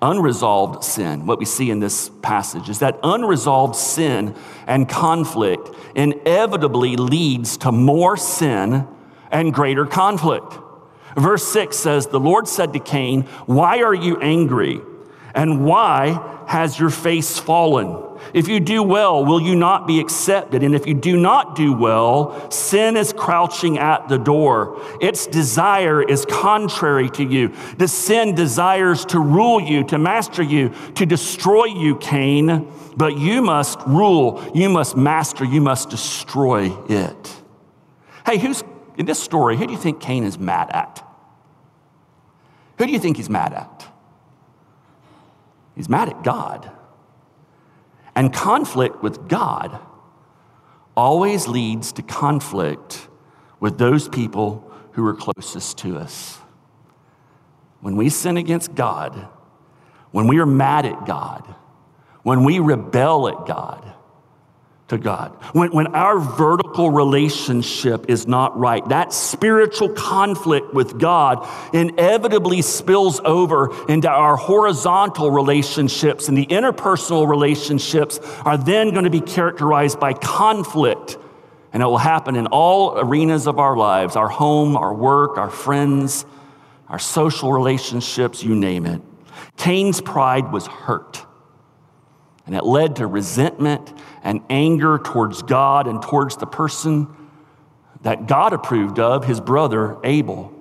unresolved 0.00 0.84
sin, 0.84 1.26
what 1.26 1.38
we 1.38 1.44
see 1.44 1.70
in 1.70 1.80
this 1.80 2.10
passage, 2.22 2.68
is 2.68 2.78
that 2.78 2.98
unresolved 3.02 3.76
sin 3.76 4.34
and 4.66 4.88
conflict 4.88 5.70
inevitably 5.94 6.96
leads 6.96 7.56
to 7.58 7.72
more 7.72 8.16
sin 8.16 8.86
and 9.30 9.52
greater 9.52 9.84
conflict. 9.86 10.58
Verse 11.16 11.44
6 11.48 11.76
says, 11.76 12.06
The 12.06 12.20
Lord 12.20 12.46
said 12.46 12.72
to 12.74 12.78
Cain, 12.78 13.22
Why 13.46 13.82
are 13.82 13.94
you 13.94 14.18
angry? 14.20 14.80
And 15.34 15.64
why 15.64 16.44
has 16.46 16.78
your 16.78 16.90
face 16.90 17.38
fallen? 17.38 18.07
If 18.34 18.48
you 18.48 18.60
do 18.60 18.82
well, 18.82 19.24
will 19.24 19.40
you 19.40 19.54
not 19.54 19.86
be 19.86 20.00
accepted? 20.00 20.62
And 20.62 20.74
if 20.74 20.86
you 20.86 20.94
do 20.94 21.16
not 21.16 21.56
do 21.56 21.72
well, 21.72 22.50
sin 22.50 22.96
is 22.96 23.12
crouching 23.12 23.78
at 23.78 24.08
the 24.08 24.18
door. 24.18 24.80
Its 25.00 25.26
desire 25.26 26.02
is 26.02 26.26
contrary 26.26 27.10
to 27.10 27.24
you. 27.24 27.54
The 27.76 27.88
sin 27.88 28.34
desires 28.34 29.04
to 29.06 29.20
rule 29.20 29.60
you, 29.60 29.84
to 29.84 29.98
master 29.98 30.42
you, 30.42 30.72
to 30.94 31.06
destroy 31.06 31.66
you, 31.66 31.96
Cain. 31.96 32.70
But 32.96 33.16
you 33.16 33.42
must 33.42 33.78
rule, 33.86 34.42
you 34.54 34.68
must 34.68 34.96
master, 34.96 35.44
you 35.44 35.60
must 35.60 35.90
destroy 35.90 36.72
it. 36.88 37.42
Hey, 38.26 38.38
who's 38.38 38.62
in 38.96 39.06
this 39.06 39.22
story, 39.22 39.56
who 39.56 39.66
do 39.66 39.72
you 39.72 39.78
think 39.78 40.00
Cain 40.00 40.24
is 40.24 40.38
mad 40.38 40.70
at? 40.70 41.04
Who 42.78 42.86
do 42.86 42.92
you 42.92 42.98
think 42.98 43.16
he's 43.16 43.30
mad 43.30 43.52
at? 43.52 43.88
He's 45.76 45.88
mad 45.88 46.08
at 46.08 46.24
God. 46.24 46.70
And 48.18 48.32
conflict 48.32 49.00
with 49.00 49.28
God 49.28 49.78
always 50.96 51.46
leads 51.46 51.92
to 51.92 52.02
conflict 52.02 53.06
with 53.60 53.78
those 53.78 54.08
people 54.08 54.68
who 54.94 55.06
are 55.06 55.14
closest 55.14 55.78
to 55.78 55.96
us. 55.96 56.40
When 57.80 57.94
we 57.94 58.08
sin 58.08 58.36
against 58.36 58.74
God, 58.74 59.28
when 60.10 60.26
we 60.26 60.40
are 60.40 60.46
mad 60.46 60.84
at 60.84 61.06
God, 61.06 61.44
when 62.24 62.42
we 62.42 62.58
rebel 62.58 63.28
at 63.28 63.46
God, 63.46 63.87
to 64.88 64.96
God. 64.96 65.32
When, 65.52 65.70
when 65.70 65.88
our 65.88 66.18
vertical 66.18 66.90
relationship 66.90 68.06
is 68.08 68.26
not 68.26 68.58
right, 68.58 68.86
that 68.88 69.12
spiritual 69.12 69.90
conflict 69.90 70.72
with 70.72 70.98
God 70.98 71.46
inevitably 71.74 72.62
spills 72.62 73.20
over 73.24 73.70
into 73.86 74.08
our 74.08 74.36
horizontal 74.36 75.30
relationships, 75.30 76.28
and 76.28 76.36
the 76.36 76.46
interpersonal 76.46 77.28
relationships 77.28 78.18
are 78.44 78.56
then 78.56 78.90
going 78.90 79.04
to 79.04 79.10
be 79.10 79.20
characterized 79.20 80.00
by 80.00 80.14
conflict. 80.14 81.18
And 81.72 81.82
it 81.82 81.86
will 81.86 81.98
happen 81.98 82.34
in 82.34 82.46
all 82.46 82.98
arenas 82.98 83.46
of 83.46 83.58
our 83.58 83.76
lives 83.76 84.16
our 84.16 84.28
home, 84.28 84.74
our 84.74 84.94
work, 84.94 85.36
our 85.36 85.50
friends, 85.50 86.24
our 86.88 86.98
social 86.98 87.52
relationships, 87.52 88.42
you 88.42 88.54
name 88.54 88.86
it. 88.86 89.02
Cain's 89.58 90.00
pride 90.00 90.50
was 90.50 90.66
hurt. 90.66 91.26
And 92.46 92.56
it 92.56 92.64
led 92.64 92.96
to 92.96 93.06
resentment 93.06 93.92
and 94.28 94.42
anger 94.50 94.98
towards 94.98 95.40
God 95.40 95.86
and 95.86 96.02
towards 96.02 96.36
the 96.36 96.44
person 96.46 97.08
that 98.02 98.26
God 98.26 98.52
approved 98.52 98.98
of, 98.98 99.24
his 99.24 99.40
brother 99.40 99.96
Abel. 100.04 100.52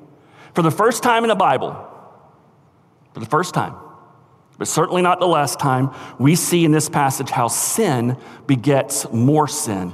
For 0.53 0.61
the 0.61 0.71
first 0.71 1.03
time 1.03 1.25
in 1.25 1.27
the 1.27 1.35
Bible, 1.35 1.73
for 3.13 3.19
the 3.19 3.25
first 3.25 3.53
time, 3.53 3.75
but 4.57 4.69
certainly 4.69 5.01
not 5.01 5.19
the 5.19 5.27
last 5.27 5.59
time, 5.59 5.93
we 6.17 6.33
see 6.33 6.63
in 6.63 6.71
this 6.71 6.87
passage 6.87 7.29
how 7.29 7.49
sin 7.49 8.15
begets 8.47 9.05
more 9.11 9.49
sin. 9.49 9.93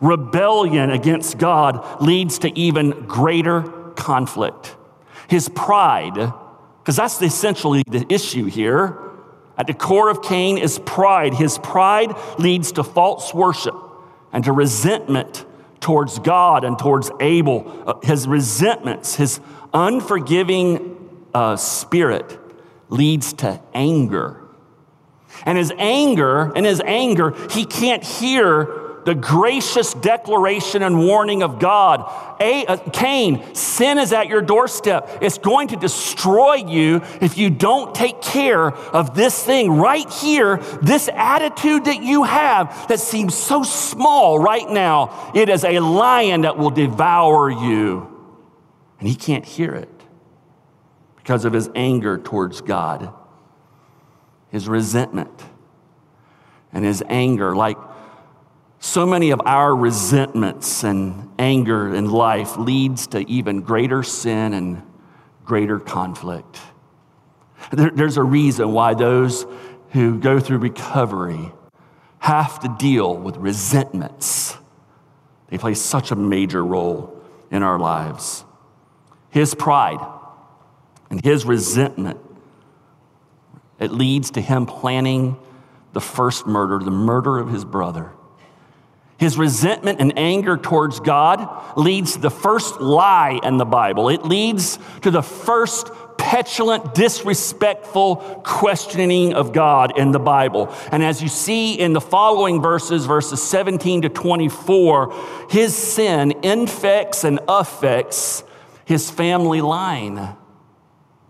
Rebellion 0.00 0.90
against 0.90 1.38
God 1.38 2.02
leads 2.02 2.40
to 2.40 2.58
even 2.58 3.06
greater 3.06 3.62
conflict. 3.94 4.74
His 5.28 5.48
pride, 5.48 6.32
because 6.82 6.96
that's 6.96 7.22
essentially 7.22 7.84
the 7.86 8.04
issue 8.12 8.46
here, 8.46 9.03
at 9.56 9.66
the 9.66 9.74
core 9.74 10.10
of 10.10 10.22
Cain 10.22 10.58
is 10.58 10.78
pride. 10.80 11.34
His 11.34 11.58
pride 11.58 12.14
leads 12.38 12.72
to 12.72 12.84
false 12.84 13.32
worship 13.32 13.74
and 14.32 14.44
to 14.44 14.52
resentment 14.52 15.46
towards 15.80 16.18
God 16.18 16.64
and 16.64 16.78
towards 16.78 17.10
Abel. 17.20 17.84
Uh, 17.86 17.94
his 18.02 18.26
resentments, 18.26 19.14
his 19.16 19.40
unforgiving 19.72 20.98
uh, 21.34 21.56
spirit 21.56 22.38
leads 22.88 23.32
to 23.34 23.60
anger. 23.74 24.40
And 25.44 25.58
his 25.58 25.72
anger, 25.78 26.52
and 26.54 26.64
his 26.64 26.80
anger, 26.84 27.34
he 27.50 27.64
can't 27.64 28.04
hear 28.04 28.83
the 29.04 29.14
gracious 29.14 29.94
declaration 29.94 30.82
and 30.82 30.98
warning 30.98 31.42
of 31.42 31.58
God. 31.58 32.10
A, 32.40 32.66
uh, 32.66 32.76
Cain, 32.92 33.54
sin 33.54 33.98
is 33.98 34.12
at 34.12 34.28
your 34.28 34.42
doorstep. 34.42 35.18
It's 35.20 35.38
going 35.38 35.68
to 35.68 35.76
destroy 35.76 36.54
you 36.54 37.02
if 37.20 37.38
you 37.38 37.50
don't 37.50 37.94
take 37.94 38.20
care 38.20 38.72
of 38.72 39.14
this 39.14 39.42
thing 39.42 39.72
right 39.72 40.08
here, 40.10 40.58
this 40.82 41.08
attitude 41.12 41.84
that 41.86 42.02
you 42.02 42.24
have 42.24 42.88
that 42.88 43.00
seems 43.00 43.34
so 43.34 43.62
small 43.62 44.38
right 44.38 44.68
now. 44.68 45.32
It 45.34 45.48
is 45.48 45.64
a 45.64 45.80
lion 45.80 46.42
that 46.42 46.58
will 46.58 46.70
devour 46.70 47.50
you. 47.50 48.10
And 48.98 49.08
he 49.08 49.14
can't 49.14 49.44
hear 49.44 49.74
it 49.74 49.88
because 51.16 51.44
of 51.44 51.52
his 51.52 51.70
anger 51.74 52.18
towards 52.18 52.60
God, 52.60 53.12
his 54.50 54.68
resentment, 54.68 55.42
and 56.72 56.84
his 56.84 57.02
anger. 57.08 57.54
Like, 57.56 57.78
so 58.84 59.06
many 59.06 59.30
of 59.30 59.40
our 59.46 59.74
resentments 59.74 60.84
and 60.84 61.30
anger 61.38 61.94
in 61.94 62.10
life 62.10 62.58
leads 62.58 63.06
to 63.06 63.26
even 63.30 63.62
greater 63.62 64.02
sin 64.02 64.52
and 64.52 64.82
greater 65.42 65.78
conflict. 65.80 66.60
There, 67.72 67.90
there's 67.90 68.18
a 68.18 68.22
reason 68.22 68.72
why 68.72 68.92
those 68.92 69.46
who 69.92 70.18
go 70.18 70.38
through 70.38 70.58
recovery 70.58 71.50
have 72.18 72.60
to 72.60 72.76
deal 72.78 73.16
with 73.16 73.38
resentments. 73.38 74.58
They 75.48 75.56
play 75.56 75.72
such 75.72 76.10
a 76.10 76.14
major 76.14 76.62
role 76.62 77.18
in 77.50 77.62
our 77.62 77.78
lives. 77.78 78.44
His 79.30 79.54
pride 79.54 80.06
and 81.08 81.24
his 81.24 81.46
resentment, 81.46 82.20
it 83.80 83.92
leads 83.92 84.32
to 84.32 84.42
him 84.42 84.66
planning 84.66 85.38
the 85.94 86.02
first 86.02 86.46
murder, 86.46 86.84
the 86.84 86.90
murder 86.90 87.38
of 87.38 87.48
his 87.48 87.64
brother. 87.64 88.12
His 89.18 89.38
resentment 89.38 90.00
and 90.00 90.18
anger 90.18 90.56
towards 90.56 91.00
God 91.00 91.78
leads 91.78 92.14
to 92.14 92.20
the 92.20 92.30
first 92.30 92.80
lie 92.80 93.38
in 93.42 93.58
the 93.58 93.64
Bible. 93.64 94.08
It 94.08 94.24
leads 94.24 94.78
to 95.02 95.10
the 95.10 95.22
first 95.22 95.90
petulant, 96.18 96.94
disrespectful 96.94 98.16
questioning 98.44 99.34
of 99.34 99.52
God 99.52 99.96
in 99.98 100.10
the 100.10 100.18
Bible. 100.18 100.74
And 100.90 101.02
as 101.02 101.22
you 101.22 101.28
see 101.28 101.78
in 101.78 101.92
the 101.92 102.00
following 102.00 102.60
verses, 102.60 103.06
verses 103.06 103.42
17 103.42 104.02
to 104.02 104.08
24, 104.08 105.14
his 105.50 105.76
sin 105.76 106.32
infects 106.42 107.24
and 107.24 107.40
affects 107.46 108.42
his 108.84 109.10
family 109.10 109.60
line. 109.60 110.36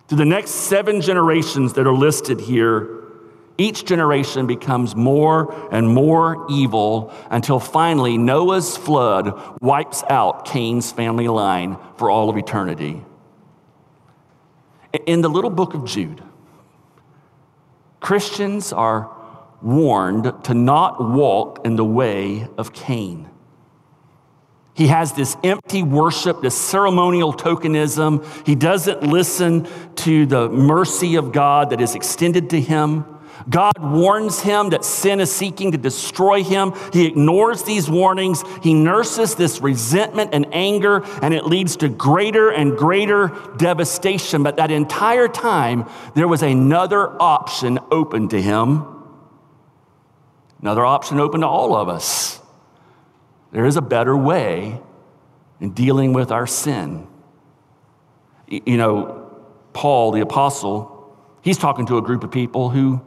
To 0.09 0.17
the 0.17 0.25
next 0.25 0.51
seven 0.51 1.01
generations 1.01 1.75
that 1.75 1.87
are 1.87 1.95
listed 1.95 2.41
here, 2.41 3.04
each 3.57 3.85
generation 3.85 4.47
becomes 4.47 4.97
more 4.97 5.69
and 5.73 5.89
more 5.89 6.47
evil 6.51 7.13
until 7.31 7.61
finally 7.61 8.19
Noah's 8.19 8.77
flood 8.77 9.59
wipes 9.61 10.03
out 10.09 10.45
Cain's 10.45 10.91
family 10.91 11.29
line 11.29 11.79
for 11.97 12.11
all 12.11 12.29
of 12.29 12.37
eternity. 12.37 13.05
In 15.07 15.21
the 15.21 15.29
little 15.29 15.51
book 15.51 15.75
of 15.75 15.85
Jude, 15.85 16.23
Christians 18.01 18.73
are 18.73 19.11
warned 19.63 20.45
to 20.45 20.55
not 20.55 21.03
walk 21.03 21.65
in 21.65 21.77
the 21.77 21.85
way 21.85 22.47
of 22.59 22.73
Cain. 22.73 23.29
He 24.75 24.89
has 24.89 25.13
this 25.13 25.37
empty 25.45 25.83
worship, 25.85 26.43
this 26.43 26.57
ceremonial 26.57 27.33
tokenism. 27.33 28.27
He 28.45 28.57
doesn't 28.57 29.05
listen 29.05 29.69
to 29.97 30.27
the 30.27 30.49
mercy 30.49 31.15
of 31.15 31.31
God 31.31 31.71
that 31.71 31.81
is 31.81 31.95
extended 31.95 32.51
to 32.51 32.61
him. 32.61 33.07
God 33.49 33.79
warns 33.79 34.41
him 34.41 34.71
that 34.71 34.85
sin 34.85 35.21
is 35.21 35.31
seeking 35.31 35.73
to 35.73 35.79
destroy 35.79 36.43
him. 36.43 36.73
He 36.93 37.07
ignores 37.07 37.63
these 37.65 37.91
warnings. 37.91 38.43
He 38.63 38.75
nurses 38.75 39.35
this 39.35 39.61
resentment 39.61 40.31
and 40.33 40.47
anger, 40.53 41.05
and 41.23 41.35
it 41.35 41.47
leads 41.47 41.77
to 41.77 41.89
greater 41.89 42.51
and 42.51 42.77
greater 42.77 43.29
devastation. 43.57 44.43
But 44.43 44.57
that 44.57 44.71
entire 44.71 45.29
time, 45.29 45.89
there 46.15 46.29
was 46.29 46.43
another 46.43 47.21
option 47.21 47.79
open 47.91 48.29
to 48.29 48.41
him. 48.41 48.87
Another 50.61 50.85
option 50.85 51.21
open 51.21 51.43
to 51.43 51.47
all 51.47 51.77
of 51.77 51.89
us. 51.89 52.41
There 53.53 53.67
is 53.67 53.77
a 53.77 53.83
better 53.83 54.17
way 54.17 54.81
in 55.61 55.71
dealing 55.75 56.13
with 56.13 56.33
our 56.33 56.47
sin. 56.47 57.07
You 58.49 58.77
know, 58.77 59.31
Paul, 59.73 60.13
the 60.13 60.21
apostle, 60.21 61.17
he's 61.43 61.59
talking 61.59 61.87
to 61.87 61.99
a 61.99 62.03
group 62.03 62.25
of 62.25 62.31
people 62.31 62.71
who 62.71 63.03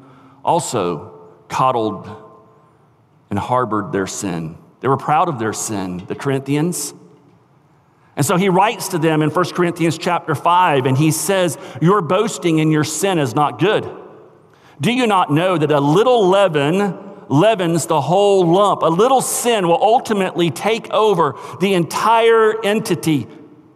also 0.47 1.13
coddled 1.49 2.07
and 3.29 3.38
harbored 3.38 3.91
their 3.91 4.07
sin. 4.07 4.57
They 4.79 4.88
were 4.88 4.97
proud 4.97 5.27
of 5.27 5.38
their 5.38 5.53
sin, 5.53 6.05
the 6.07 6.15
Corinthians. 6.15 6.93
And 8.15 8.25
so 8.25 8.38
he 8.38 8.49
writes 8.49 8.88
to 8.89 8.97
them 8.97 9.21
in 9.21 9.29
1 9.29 9.45
Corinthians 9.51 9.97
chapter 9.97 10.33
5, 10.33 10.86
and 10.86 10.97
he 10.97 11.12
says, 11.12 11.57
Your 11.81 12.01
boasting 12.01 12.60
in 12.60 12.71
your 12.71 12.86
sin 12.86 13.19
is 13.19 13.36
not 13.36 13.60
good. 13.60 13.88
Do 14.79 14.91
you 14.91 15.05
not 15.05 15.31
know 15.31 15.57
that 15.57 15.71
a 15.71 15.79
little 15.79 16.27
leaven 16.27 16.97
leavens 17.27 17.88
the 17.88 17.99
whole 17.99 18.47
lump? 18.47 18.81
A 18.83 18.88
little 18.88 19.21
sin 19.21 19.67
will 19.67 19.81
ultimately 19.81 20.49
take 20.49 20.89
over 20.91 21.36
the 21.60 21.73
entire 21.73 22.63
entity, 22.63 23.27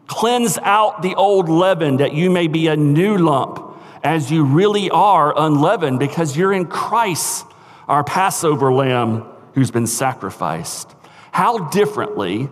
cleanse 0.07 0.57
out 0.60 1.01
the 1.01 1.15
old 1.15 1.49
leaven 1.49 1.97
that 1.97 2.13
you 2.13 2.29
may 2.29 2.47
be 2.47 2.67
a 2.67 2.77
new 2.77 3.17
lump 3.17 3.70
as 4.03 4.31
you 4.31 4.43
really 4.43 4.89
are 4.89 5.33
unleavened 5.37 5.99
because 5.99 6.35
you're 6.35 6.53
in 6.53 6.65
Christ, 6.65 7.45
our 7.87 8.03
Passover 8.03 8.71
lamb 8.73 9.25
who's 9.53 9.71
been 9.71 9.87
sacrificed. 9.87 10.95
How 11.31 11.69
differently 11.69 12.49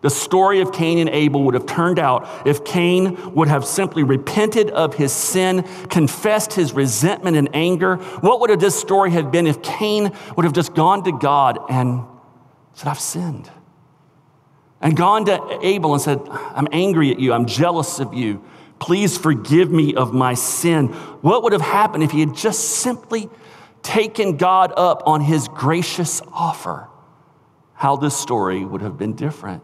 the 0.00 0.10
story 0.10 0.60
of 0.60 0.72
Cain 0.72 0.98
and 0.98 1.10
Abel 1.10 1.42
would 1.44 1.54
have 1.54 1.66
turned 1.66 1.98
out 1.98 2.46
if 2.46 2.64
Cain 2.64 3.34
would 3.34 3.48
have 3.48 3.64
simply 3.64 4.04
repented 4.04 4.70
of 4.70 4.94
his 4.94 5.12
sin, 5.12 5.64
confessed 5.88 6.52
his 6.52 6.72
resentment 6.72 7.36
and 7.36 7.48
anger. 7.52 7.96
What 7.96 8.40
would 8.40 8.50
have 8.50 8.60
this 8.60 8.78
story 8.78 9.10
have 9.10 9.32
been 9.32 9.46
if 9.46 9.60
Cain 9.62 10.12
would 10.36 10.44
have 10.44 10.52
just 10.52 10.74
gone 10.74 11.02
to 11.04 11.12
God 11.12 11.58
and 11.68 12.04
said, 12.74 12.88
I've 12.88 13.00
sinned? 13.00 13.50
And 14.80 14.96
gone 14.96 15.24
to 15.24 15.58
Abel 15.62 15.94
and 15.94 16.00
said, 16.00 16.20
I'm 16.30 16.68
angry 16.70 17.10
at 17.10 17.18
you, 17.18 17.32
I'm 17.32 17.46
jealous 17.46 17.98
of 17.98 18.14
you. 18.14 18.44
Please 18.78 19.18
forgive 19.18 19.70
me 19.70 19.94
of 19.94 20.12
my 20.12 20.34
sin. 20.34 20.88
What 21.22 21.42
would 21.42 21.52
have 21.52 21.62
happened 21.62 22.04
if 22.04 22.10
he 22.10 22.20
had 22.20 22.34
just 22.34 22.60
simply 22.60 23.28
taken 23.82 24.36
God 24.36 24.72
up 24.76 25.02
on 25.06 25.20
his 25.20 25.48
gracious 25.48 26.22
offer? 26.32 26.88
How 27.74 27.96
this 27.96 28.16
story 28.16 28.64
would 28.64 28.82
have 28.82 28.96
been 28.96 29.14
different. 29.14 29.62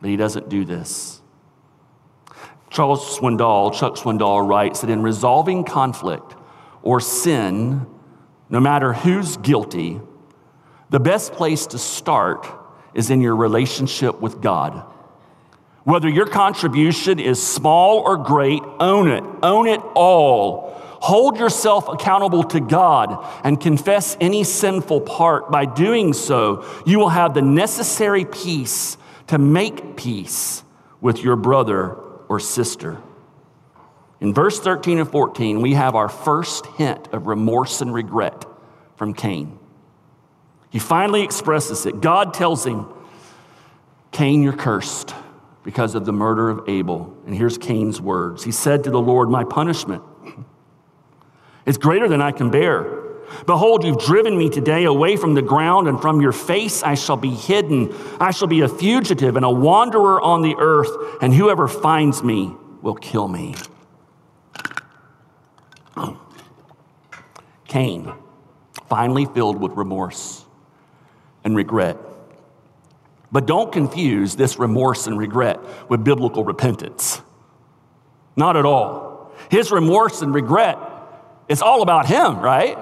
But 0.00 0.10
he 0.10 0.16
doesn't 0.16 0.48
do 0.48 0.64
this. 0.64 1.22
Charles 2.70 3.18
Swindoll, 3.18 3.72
Chuck 3.72 3.94
Swindoll 3.94 4.46
writes 4.48 4.80
that 4.80 4.90
in 4.90 5.02
resolving 5.02 5.64
conflict 5.64 6.34
or 6.82 7.00
sin, 7.00 7.86
no 8.50 8.60
matter 8.60 8.92
who's 8.92 9.36
guilty, 9.38 10.00
the 10.90 11.00
best 11.00 11.32
place 11.32 11.66
to 11.68 11.78
start 11.78 12.46
is 12.92 13.10
in 13.10 13.20
your 13.20 13.36
relationship 13.36 14.20
with 14.20 14.40
God. 14.40 14.84
Whether 15.84 16.08
your 16.08 16.26
contribution 16.26 17.18
is 17.18 17.46
small 17.46 17.98
or 17.98 18.16
great, 18.16 18.62
own 18.80 19.08
it. 19.08 19.22
Own 19.42 19.68
it 19.68 19.80
all. 19.94 20.72
Hold 21.00 21.38
yourself 21.38 21.88
accountable 21.88 22.44
to 22.44 22.60
God 22.60 23.22
and 23.44 23.60
confess 23.60 24.16
any 24.18 24.44
sinful 24.44 25.02
part. 25.02 25.50
By 25.50 25.66
doing 25.66 26.14
so, 26.14 26.64
you 26.86 26.98
will 26.98 27.10
have 27.10 27.34
the 27.34 27.42
necessary 27.42 28.24
peace 28.24 28.96
to 29.26 29.36
make 29.36 29.98
peace 29.98 30.64
with 31.02 31.22
your 31.22 31.36
brother 31.36 31.92
or 32.28 32.40
sister. 32.40 33.02
In 34.20 34.32
verse 34.32 34.58
13 34.58 35.00
and 35.00 35.10
14, 35.10 35.60
we 35.60 35.74
have 35.74 35.94
our 35.94 36.08
first 36.08 36.64
hint 36.78 37.08
of 37.12 37.26
remorse 37.26 37.82
and 37.82 37.92
regret 37.92 38.46
from 38.96 39.12
Cain. 39.12 39.58
He 40.70 40.78
finally 40.78 41.22
expresses 41.22 41.84
it. 41.84 42.00
God 42.00 42.32
tells 42.32 42.64
him, 42.64 42.86
Cain, 44.12 44.42
you're 44.42 44.54
cursed 44.54 45.14
because 45.64 45.96
of 45.96 46.04
the 46.04 46.12
murder 46.12 46.50
of 46.50 46.68
Abel. 46.68 47.16
And 47.26 47.34
here's 47.34 47.58
Cain's 47.58 48.00
words 48.00 48.44
He 48.44 48.52
said 48.52 48.84
to 48.84 48.90
the 48.90 49.00
Lord, 49.00 49.28
My 49.28 49.42
punishment 49.42 50.02
is 51.66 51.78
greater 51.78 52.06
than 52.06 52.22
I 52.22 52.30
can 52.30 52.50
bear. 52.50 53.02
Behold, 53.46 53.84
you've 53.84 53.98
driven 53.98 54.36
me 54.36 54.50
today 54.50 54.84
away 54.84 55.16
from 55.16 55.34
the 55.34 55.42
ground, 55.42 55.88
and 55.88 56.00
from 56.00 56.20
your 56.20 56.30
face 56.30 56.82
I 56.82 56.94
shall 56.94 57.16
be 57.16 57.30
hidden. 57.30 57.92
I 58.20 58.30
shall 58.30 58.46
be 58.46 58.60
a 58.60 58.68
fugitive 58.68 59.34
and 59.34 59.44
a 59.44 59.50
wanderer 59.50 60.20
on 60.20 60.42
the 60.42 60.54
earth, 60.58 60.90
and 61.22 61.34
whoever 61.34 61.66
finds 61.66 62.22
me 62.22 62.54
will 62.82 62.94
kill 62.94 63.26
me. 63.26 63.54
Cain, 67.66 68.12
finally 68.88 69.24
filled 69.24 69.60
with 69.60 69.72
remorse 69.72 70.44
and 71.42 71.56
regret 71.56 71.96
but 73.34 73.46
don't 73.46 73.72
confuse 73.72 74.36
this 74.36 74.60
remorse 74.60 75.08
and 75.08 75.18
regret 75.18 75.58
with 75.88 76.04
biblical 76.04 76.44
repentance. 76.44 77.20
Not 78.36 78.56
at 78.56 78.64
all. 78.64 79.32
His 79.50 79.72
remorse 79.72 80.22
and 80.22 80.32
regret 80.32 80.78
is 81.48 81.60
all 81.60 81.82
about 81.82 82.06
him, 82.06 82.38
right? 82.38 82.78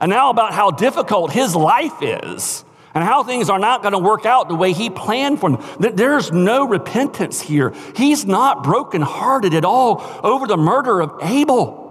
And 0.00 0.10
now 0.10 0.30
about 0.30 0.54
how 0.54 0.72
difficult 0.72 1.30
his 1.30 1.54
life 1.54 2.02
is 2.02 2.64
and 2.94 3.04
how 3.04 3.22
things 3.22 3.48
are 3.48 3.60
not 3.60 3.82
going 3.82 3.92
to 3.92 3.98
work 4.00 4.26
out 4.26 4.48
the 4.48 4.56
way 4.56 4.72
he 4.72 4.90
planned 4.90 5.38
for 5.38 5.50
them. 5.50 5.94
There's 5.94 6.32
no 6.32 6.66
repentance 6.66 7.40
here. 7.40 7.72
He's 7.94 8.26
not 8.26 8.64
brokenhearted 8.64 9.54
at 9.54 9.64
all 9.64 10.02
over 10.24 10.48
the 10.48 10.56
murder 10.56 11.00
of 11.00 11.12
Abel. 11.22 11.81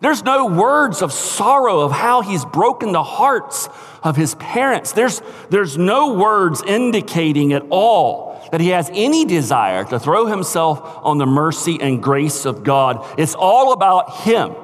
There's 0.00 0.24
no 0.24 0.46
words 0.46 1.02
of 1.02 1.12
sorrow 1.12 1.80
of 1.80 1.92
how 1.92 2.22
he's 2.22 2.44
broken 2.44 2.92
the 2.92 3.02
hearts 3.02 3.68
of 4.02 4.16
his 4.16 4.34
parents. 4.36 4.92
There's, 4.92 5.20
there's 5.50 5.76
no 5.76 6.14
words 6.14 6.62
indicating 6.62 7.52
at 7.52 7.64
all 7.68 8.40
that 8.50 8.62
he 8.62 8.68
has 8.68 8.90
any 8.94 9.26
desire 9.26 9.84
to 9.84 10.00
throw 10.00 10.24
himself 10.26 10.80
on 11.04 11.18
the 11.18 11.26
mercy 11.26 11.78
and 11.80 12.02
grace 12.02 12.46
of 12.46 12.64
God. 12.64 13.06
It's 13.18 13.34
all 13.34 13.74
about 13.74 14.22
him 14.22 14.54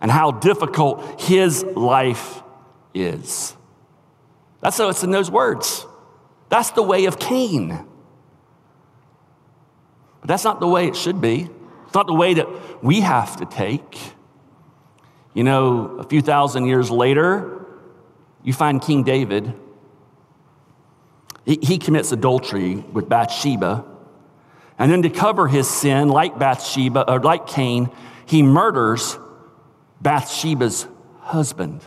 and 0.00 0.10
how 0.10 0.30
difficult 0.30 1.20
his 1.20 1.62
life 1.62 2.42
is. 2.94 3.54
That's 4.60 4.78
how 4.78 4.88
it's 4.88 5.04
in 5.04 5.10
those 5.10 5.30
words. 5.30 5.86
That's 6.48 6.70
the 6.70 6.82
way 6.82 7.04
of 7.04 7.18
Cain. 7.18 7.68
But 10.20 10.28
that's 10.28 10.44
not 10.44 10.60
the 10.60 10.66
way 10.66 10.88
it 10.88 10.96
should 10.96 11.20
be. 11.20 11.50
It's 11.88 11.94
not 11.94 12.06
the 12.06 12.12
way 12.12 12.34
that 12.34 12.84
we 12.84 13.00
have 13.00 13.38
to 13.38 13.46
take. 13.46 13.98
You 15.32 15.42
know, 15.42 15.96
a 15.98 16.04
few 16.04 16.20
thousand 16.20 16.66
years 16.66 16.90
later, 16.90 17.64
you 18.44 18.52
find 18.52 18.82
King 18.82 19.04
David. 19.04 19.54
He, 21.46 21.58
he 21.62 21.78
commits 21.78 22.12
adultery 22.12 22.74
with 22.76 23.08
Bathsheba. 23.08 23.86
And 24.78 24.92
then 24.92 25.00
to 25.00 25.08
cover 25.08 25.48
his 25.48 25.66
sin, 25.66 26.10
like 26.10 26.38
Bathsheba, 26.38 27.10
or 27.10 27.20
like 27.20 27.46
Cain, 27.46 27.90
he 28.26 28.42
murders 28.42 29.18
Bathsheba's 30.02 30.86
husband. 31.20 31.80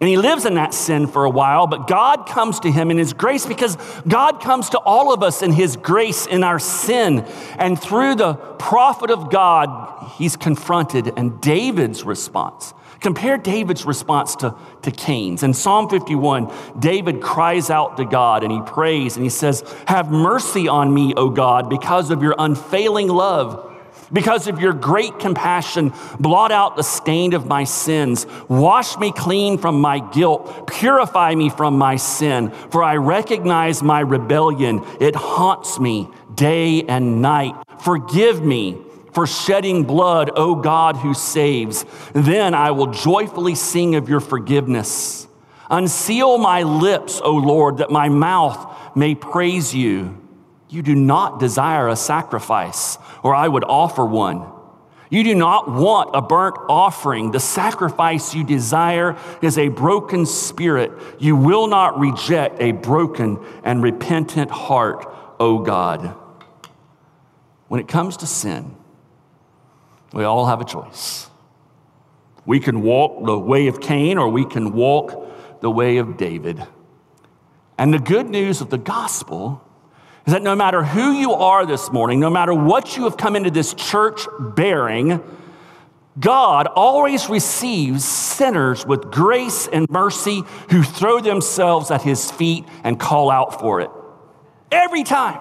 And 0.00 0.08
he 0.08 0.16
lives 0.16 0.44
in 0.44 0.54
that 0.54 0.74
sin 0.74 1.06
for 1.06 1.24
a 1.24 1.30
while, 1.30 1.66
but 1.66 1.86
God 1.86 2.26
comes 2.26 2.60
to 2.60 2.70
him 2.70 2.90
in 2.90 2.98
his 2.98 3.12
grace 3.12 3.46
because 3.46 3.78
God 4.06 4.40
comes 4.40 4.70
to 4.70 4.78
all 4.78 5.14
of 5.14 5.22
us 5.22 5.40
in 5.40 5.52
his 5.52 5.76
grace 5.76 6.26
in 6.26 6.42
our 6.42 6.58
sin. 6.58 7.20
And 7.58 7.80
through 7.80 8.16
the 8.16 8.34
prophet 8.34 9.10
of 9.10 9.30
God, 9.30 10.10
he's 10.18 10.36
confronted. 10.36 11.16
And 11.16 11.40
David's 11.40 12.02
response, 12.02 12.74
compare 13.00 13.38
David's 13.38 13.86
response 13.86 14.34
to, 14.36 14.56
to 14.82 14.90
Cain's. 14.90 15.44
In 15.44 15.54
Psalm 15.54 15.88
51, 15.88 16.52
David 16.78 17.22
cries 17.22 17.70
out 17.70 17.96
to 17.96 18.04
God 18.04 18.42
and 18.42 18.52
he 18.52 18.60
prays 18.62 19.16
and 19.16 19.22
he 19.22 19.30
says, 19.30 19.62
Have 19.86 20.10
mercy 20.10 20.66
on 20.66 20.92
me, 20.92 21.14
O 21.16 21.30
God, 21.30 21.70
because 21.70 22.10
of 22.10 22.20
your 22.20 22.34
unfailing 22.36 23.08
love. 23.08 23.73
Because 24.12 24.46
of 24.46 24.60
your 24.60 24.72
great 24.72 25.18
compassion, 25.18 25.92
blot 26.20 26.52
out 26.52 26.76
the 26.76 26.82
stain 26.82 27.34
of 27.34 27.46
my 27.46 27.64
sins. 27.64 28.26
Wash 28.48 28.96
me 28.98 29.12
clean 29.12 29.58
from 29.58 29.80
my 29.80 29.98
guilt. 29.98 30.66
Purify 30.66 31.34
me 31.34 31.48
from 31.48 31.78
my 31.78 31.96
sin. 31.96 32.50
For 32.70 32.82
I 32.82 32.96
recognize 32.96 33.82
my 33.82 34.00
rebellion. 34.00 34.84
It 35.00 35.14
haunts 35.14 35.78
me 35.80 36.08
day 36.34 36.82
and 36.82 37.22
night. 37.22 37.54
Forgive 37.80 38.44
me 38.44 38.78
for 39.12 39.26
shedding 39.26 39.84
blood, 39.84 40.30
O 40.34 40.56
God 40.56 40.96
who 40.96 41.14
saves. 41.14 41.84
Then 42.12 42.54
I 42.54 42.72
will 42.72 42.88
joyfully 42.88 43.54
sing 43.54 43.94
of 43.94 44.08
your 44.08 44.20
forgiveness. 44.20 45.28
Unseal 45.70 46.38
my 46.38 46.62
lips, 46.62 47.20
O 47.24 47.32
Lord, 47.32 47.78
that 47.78 47.90
my 47.90 48.08
mouth 48.08 48.96
may 48.96 49.14
praise 49.14 49.74
you. 49.74 50.20
You 50.74 50.82
do 50.82 50.96
not 50.96 51.38
desire 51.38 51.86
a 51.86 51.94
sacrifice, 51.94 52.98
or 53.22 53.32
I 53.32 53.46
would 53.46 53.62
offer 53.62 54.04
one. 54.04 54.50
You 55.08 55.22
do 55.22 55.36
not 55.36 55.70
want 55.70 56.10
a 56.14 56.20
burnt 56.20 56.56
offering. 56.68 57.30
The 57.30 57.38
sacrifice 57.38 58.34
you 58.34 58.42
desire 58.42 59.16
is 59.40 59.56
a 59.56 59.68
broken 59.68 60.26
spirit. 60.26 60.90
You 61.20 61.36
will 61.36 61.68
not 61.68 62.00
reject 62.00 62.60
a 62.60 62.72
broken 62.72 63.38
and 63.62 63.84
repentant 63.84 64.50
heart, 64.50 65.06
O 65.38 65.60
God. 65.60 66.16
When 67.68 67.80
it 67.80 67.86
comes 67.86 68.16
to 68.16 68.26
sin, 68.26 68.74
we 70.12 70.24
all 70.24 70.46
have 70.46 70.60
a 70.60 70.64
choice. 70.64 71.30
We 72.46 72.58
can 72.58 72.82
walk 72.82 73.24
the 73.24 73.38
way 73.38 73.68
of 73.68 73.80
Cain 73.80 74.18
or 74.18 74.28
we 74.28 74.44
can 74.44 74.72
walk 74.72 75.60
the 75.60 75.70
way 75.70 75.98
of 75.98 76.16
David. 76.16 76.66
And 77.78 77.94
the 77.94 78.00
good 78.00 78.28
news 78.28 78.60
of 78.60 78.70
the 78.70 78.78
gospel 78.78 79.63
is 80.26 80.32
that 80.32 80.42
no 80.42 80.56
matter 80.56 80.82
who 80.82 81.12
you 81.12 81.32
are 81.32 81.66
this 81.66 81.92
morning, 81.92 82.18
no 82.18 82.30
matter 82.30 82.54
what 82.54 82.96
you 82.96 83.04
have 83.04 83.16
come 83.16 83.36
into 83.36 83.50
this 83.50 83.74
church 83.74 84.26
bearing, 84.38 85.22
God 86.18 86.66
always 86.66 87.28
receives 87.28 88.04
sinners 88.04 88.86
with 88.86 89.10
grace 89.10 89.66
and 89.66 89.88
mercy 89.90 90.42
who 90.70 90.82
throw 90.82 91.20
themselves 91.20 91.90
at 91.90 92.02
his 92.02 92.30
feet 92.30 92.64
and 92.84 92.98
call 92.98 93.30
out 93.30 93.60
for 93.60 93.80
it. 93.80 93.90
Every 94.70 95.02
time. 95.02 95.40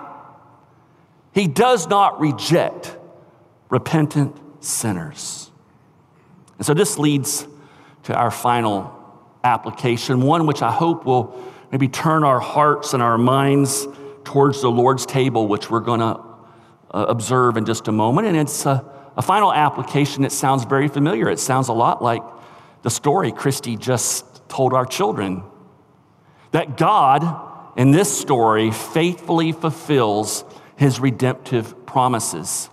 He 1.34 1.48
does 1.48 1.88
not 1.88 2.19
reject 2.19 2.96
repentant 3.69 4.36
sinners. 4.63 5.52
And 6.58 6.65
so 6.65 6.74
this 6.74 7.00
leads 7.00 7.48
to 8.04 8.15
our 8.15 8.30
final 8.30 8.93
application, 9.43 10.22
one 10.22 10.46
which 10.46 10.62
I 10.62 10.72
hope 10.72 11.06
will 11.06 11.41
maybe 11.72 11.88
turn 11.88 12.24
our 12.24 12.39
hearts 12.39 12.93
and 12.93 13.02
our 13.02 13.17
minds 13.17 13.88
towards 14.23 14.62
the 14.62 14.71
Lord's 14.71 15.05
table, 15.05 15.47
which 15.47 15.69
we're 15.69 15.79
going 15.79 15.99
to 15.99 16.19
uh, 16.91 17.05
observe 17.07 17.57
in 17.57 17.65
just 17.65 17.88
a 17.88 17.91
moment. 17.91 18.27
And 18.27 18.38
it's 18.38 18.65
a, 18.65 18.86
a 19.17 19.21
final 19.21 19.53
application 19.53 20.23
that 20.23 20.31
sounds 20.31 20.65
very 20.65 20.88
familiar. 20.88 21.29
It 21.29 21.39
sounds 21.39 21.67
a 21.67 21.73
lot 21.73 22.01
like 22.01 22.21
the 22.83 22.89
story 22.89 23.31
Christy 23.31 23.77
just 23.77 24.47
told 24.49 24.73
our 24.73 24.86
children 24.86 25.43
that 26.51 26.77
God, 26.77 27.77
in 27.77 27.91
this 27.91 28.15
story, 28.15 28.71
faithfully 28.71 29.51
fulfills 29.51 30.45
his 30.75 30.99
redemptive 30.99 31.86
promises. 31.86 32.69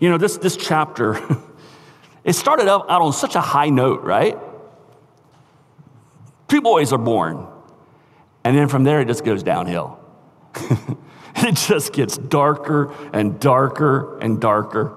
You 0.00 0.10
know, 0.10 0.18
this, 0.18 0.38
this 0.38 0.56
chapter, 0.56 1.18
it 2.24 2.32
started 2.32 2.68
out 2.68 2.88
on 2.88 3.12
such 3.12 3.34
a 3.34 3.40
high 3.40 3.68
note, 3.68 4.02
right? 4.02 4.38
Two 6.48 6.60
boys 6.60 6.92
are 6.92 6.98
born. 6.98 7.46
And 8.44 8.56
then 8.56 8.68
from 8.68 8.84
there, 8.84 9.00
it 9.00 9.08
just 9.08 9.24
goes 9.24 9.42
downhill. 9.42 9.98
it 11.36 11.56
just 11.56 11.92
gets 11.92 12.16
darker 12.18 12.92
and 13.12 13.38
darker 13.40 14.18
and 14.18 14.40
darker. 14.40 14.96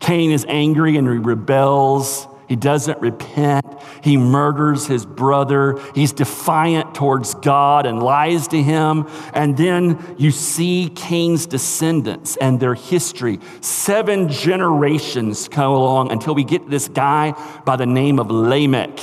Cain 0.00 0.30
is 0.32 0.44
angry 0.48 0.96
and 0.96 1.08
he 1.08 1.18
rebels. 1.18 2.28
He 2.48 2.56
doesn't 2.56 3.00
repent. 3.00 3.64
He 4.02 4.16
murders 4.16 4.86
his 4.86 5.06
brother. 5.06 5.80
He's 5.94 6.12
defiant 6.12 6.94
towards 6.94 7.34
God 7.34 7.86
and 7.86 8.02
lies 8.02 8.48
to 8.48 8.62
him. 8.62 9.08
And 9.32 9.56
then 9.56 10.14
you 10.18 10.30
see 10.30 10.90
Cain's 10.94 11.46
descendants 11.46 12.36
and 12.36 12.60
their 12.60 12.74
history. 12.74 13.40
Seven 13.60 14.28
generations 14.28 15.48
come 15.48 15.72
along 15.72 16.12
until 16.12 16.34
we 16.34 16.44
get 16.44 16.68
this 16.68 16.88
guy 16.88 17.32
by 17.64 17.76
the 17.76 17.86
name 17.86 18.18
of 18.18 18.30
Lamech. 18.30 19.00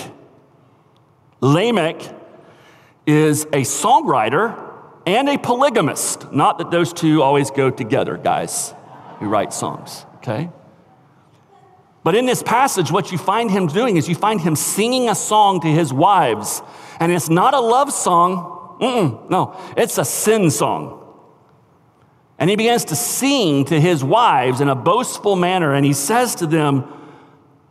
Lamech 1.41 1.99
is 3.07 3.45
a 3.45 3.63
songwriter 3.63 4.70
and 5.05 5.29
a 5.29 5.37
polygamist. 5.37 6.31
Not 6.31 6.57
that 6.59 6.71
those 6.71 6.93
two 6.93 7.21
always 7.21 7.51
go 7.51 7.69
together, 7.69 8.17
guys 8.17 8.73
who 9.19 9.27
write 9.27 9.53
songs, 9.53 10.05
okay? 10.17 10.49
But 12.03 12.15
in 12.15 12.25
this 12.25 12.41
passage, 12.41 12.91
what 12.91 13.11
you 13.11 13.17
find 13.17 13.51
him 13.51 13.67
doing 13.67 13.97
is 13.97 14.09
you 14.09 14.15
find 14.15 14.41
him 14.41 14.55
singing 14.55 15.09
a 15.09 15.15
song 15.15 15.61
to 15.61 15.67
his 15.67 15.93
wives. 15.93 16.63
And 16.99 17.11
it's 17.11 17.29
not 17.29 17.53
a 17.53 17.59
love 17.59 17.91
song, 17.91 18.77
Mm-mm, 18.81 19.29
no, 19.29 19.55
it's 19.77 19.99
a 19.99 20.05
sin 20.05 20.49
song. 20.49 20.97
And 22.39 22.49
he 22.49 22.55
begins 22.55 22.85
to 22.85 22.95
sing 22.95 23.65
to 23.65 23.79
his 23.79 24.03
wives 24.03 24.61
in 24.61 24.67
a 24.67 24.75
boastful 24.75 25.35
manner. 25.35 25.75
And 25.75 25.85
he 25.85 25.93
says 25.93 26.33
to 26.35 26.47
them 26.47 26.91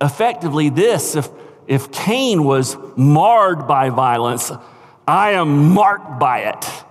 effectively 0.01 0.69
this 0.69 1.16
if, 1.16 1.29
if 1.66 1.90
Cain 1.90 2.45
was 2.45 2.77
marred 2.97 3.66
by 3.66 3.90
violence, 3.90 4.53
I 5.09 5.33
am 5.33 5.75
marked 5.75 6.21
by 6.21 6.43
it. 6.43 6.85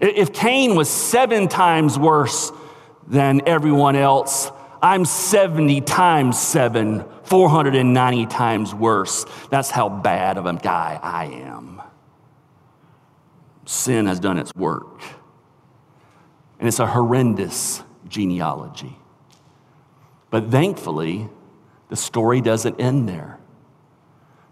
If 0.00 0.32
Cain 0.32 0.76
was 0.76 0.88
seven 0.88 1.48
times 1.48 1.98
worse 1.98 2.52
than 3.06 3.42
everyone 3.46 3.96
else, 3.96 4.50
I'm 4.80 5.04
70 5.04 5.80
times 5.80 6.38
seven, 6.38 7.04
490 7.24 8.26
times 8.26 8.74
worse. 8.74 9.26
That's 9.50 9.70
how 9.70 9.88
bad 9.88 10.38
of 10.38 10.46
a 10.46 10.54
guy 10.54 10.98
I 11.02 11.24
am. 11.26 11.82
Sin 13.64 14.06
has 14.06 14.20
done 14.20 14.38
its 14.38 14.54
work. 14.54 15.02
And 16.58 16.68
it's 16.68 16.78
a 16.78 16.86
horrendous 16.86 17.82
genealogy. 18.08 18.96
But 20.30 20.50
thankfully, 20.50 21.28
the 21.88 21.96
story 21.96 22.40
doesn't 22.40 22.80
end 22.80 23.08
there. 23.08 23.38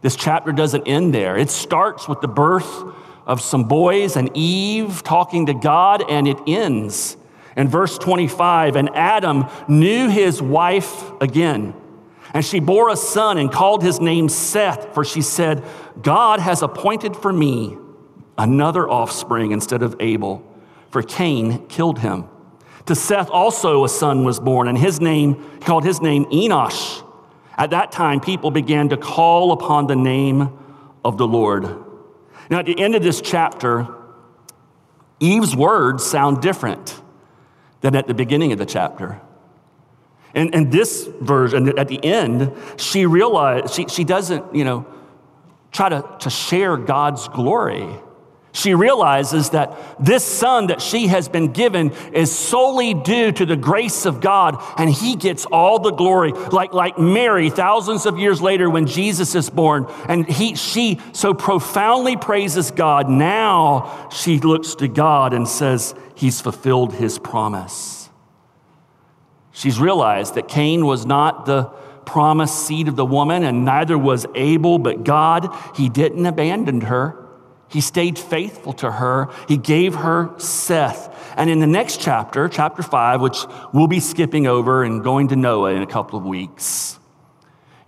This 0.03 0.17
chapter 0.17 0.53
doesn't 0.53 0.87
end 0.87 1.15
there. 1.15 1.37
It 1.37 1.51
starts 1.51 2.09
with 2.09 2.21
the 2.21 2.29
birth 2.29 2.85
of 3.27 3.41
some 3.41 3.65
boys 3.65 4.17
and 4.17 4.31
Eve 4.35 5.03
talking 5.03 5.47
to 5.47 5.55
God, 5.55 6.03
and 6.09 6.29
it 6.29 6.39
ends 6.47 7.17
in 7.57 7.69
verse 7.69 7.99
25. 7.99 8.77
And 8.77 8.89
Adam 8.95 9.47
knew 9.67 10.09
his 10.09 10.41
wife 10.41 11.11
again, 11.21 11.75
and 12.33 12.45
she 12.45 12.61
bore 12.61 12.89
a 12.91 12.97
son 12.97 13.37
and 13.39 13.51
called 13.51 13.83
his 13.83 14.01
name 14.01 14.29
Seth, 14.29 14.95
for 14.95 15.05
she 15.05 15.23
said, 15.23 15.65
God 16.01 16.39
has 16.39 16.63
appointed 16.63 17.17
for 17.17 17.33
me 17.33 17.77
another 18.39 18.89
offspring 18.89 19.51
instead 19.53 19.83
of 19.83 19.97
Abel, 19.99 20.43
for 20.91 21.03
Cain 21.03 21.67
killed 21.67 21.99
him. 21.99 22.29
To 22.87 22.95
Seth 22.95 23.31
also 23.31 23.85
a 23.85 23.89
son 23.89 24.23
was 24.25 24.39
born, 24.39 24.69
and 24.69 24.79
his 24.79 25.01
name, 25.01 25.43
he 25.55 25.59
called 25.59 25.85
his 25.85 26.01
name 26.01 26.27
Enosh. 26.27 27.03
At 27.59 27.71
that 27.71 27.91
time, 27.91 28.21
people 28.21 28.51
began 28.51 28.91
to 28.91 28.97
call 28.97 29.51
upon 29.51 29.87
the 29.87 29.97
name 29.97 30.57
of 31.05 31.17
the 31.17 31.27
Lord. 31.27 31.86
Now, 32.51 32.61
at 32.61 32.67
the 32.67 32.79
end 32.79 32.95
of 32.95 33.03
this 33.03 33.21
chapter, 33.21 33.89
Eve's 35.21 35.57
words 35.57 36.05
sound 36.05 36.43
different 36.43 37.01
than 37.81 37.97
at 37.97 38.07
the 38.07 38.15
beginning 38.15 38.53
of 38.53 38.59
the 38.59 38.67
chapter. 38.67 39.21
And, 40.35 40.55
and 40.55 40.71
this 40.71 41.09
version, 41.21 41.79
at 41.79 41.89
the 41.89 42.05
end, 42.05 42.53
she 42.77 43.07
realized, 43.07 43.75
she, 43.75 43.87
she 43.89 44.05
doesn't, 44.05 44.55
you 44.55 44.65
know, 44.65 44.87
try 45.73 45.89
to, 45.89 46.05
to 46.21 46.31
share 46.31 46.77
God's 46.77 47.29
glory 47.29 47.89
she 48.57 48.75
realizes 48.75 49.51
that 49.51 49.77
this 50.03 50.25
son 50.25 50.69
that 50.69 50.81
she 50.81 51.09
has 51.09 51.29
been 51.29 51.53
given 51.53 51.91
is 52.15 52.35
solely 52.35 52.95
due 52.95 53.31
to 53.33 53.45
the 53.45 53.55
grace 53.55 54.07
of 54.07 54.23
God, 54.23 54.57
and 54.79 54.89
he 54.89 55.15
gets 55.15 55.45
all 55.45 55.79
the 55.79 55.91
glory. 55.91 56.33
Like, 56.33 56.73
like 56.73 56.99
Mary, 56.99 57.51
thousands 57.51 58.07
of 58.07 58.19
years 58.19 58.41
later, 58.41 58.71
when 58.71 58.87
Jesus 58.87 59.35
is 59.35 59.51
born, 59.51 59.87
and 60.09 60.27
he, 60.27 60.55
she 60.55 60.99
so 61.13 61.35
profoundly 61.35 62.17
praises 62.17 62.71
God, 62.71 63.11
now 63.11 64.09
she 64.11 64.39
looks 64.39 64.75
to 64.77 64.89
God 64.89 65.35
and 65.35 65.47
says, 65.47 65.95
He's 66.15 66.41
fulfilled 66.41 66.95
his 66.95 67.19
promise. 67.19 68.09
She's 69.53 69.79
realized 69.79 70.35
that 70.37 70.49
Cain 70.49 70.87
was 70.87 71.05
not 71.05 71.45
the 71.45 71.65
promised 72.07 72.67
seed 72.67 72.89
of 72.89 72.97
the 72.97 73.05
woman, 73.05 73.45
and 73.45 73.67
neither 73.67 73.99
was 73.99 74.25
Abel, 74.35 74.79
but 74.79 75.05
God, 75.05 75.55
he 75.75 75.91
didn't 75.91 76.25
abandon 76.25 76.81
her. 76.83 77.26
He 77.69 77.81
stayed 77.81 78.19
faithful 78.19 78.73
to 78.75 78.91
her. 78.93 79.29
He 79.49 79.57
gave 79.57 79.97
her 79.97 80.31
Seth. 80.39 81.13
And 81.37 81.51
in 81.51 81.59
the 81.59 81.67
next 81.67 82.01
chapter, 82.01 82.49
chapter 82.49 82.83
five, 82.83 83.21
which 83.21 83.39
we'll 83.73 83.89
be 83.89 84.01
skipping 84.01 84.47
over 84.47 84.85
and 84.85 85.03
going 85.03 85.29
to 85.29 85.37
Noah 85.37 85.73
in 85.73 85.83
a 85.83 85.87
couple 85.87 86.19
of 86.19 86.25
weeks, 86.25 86.99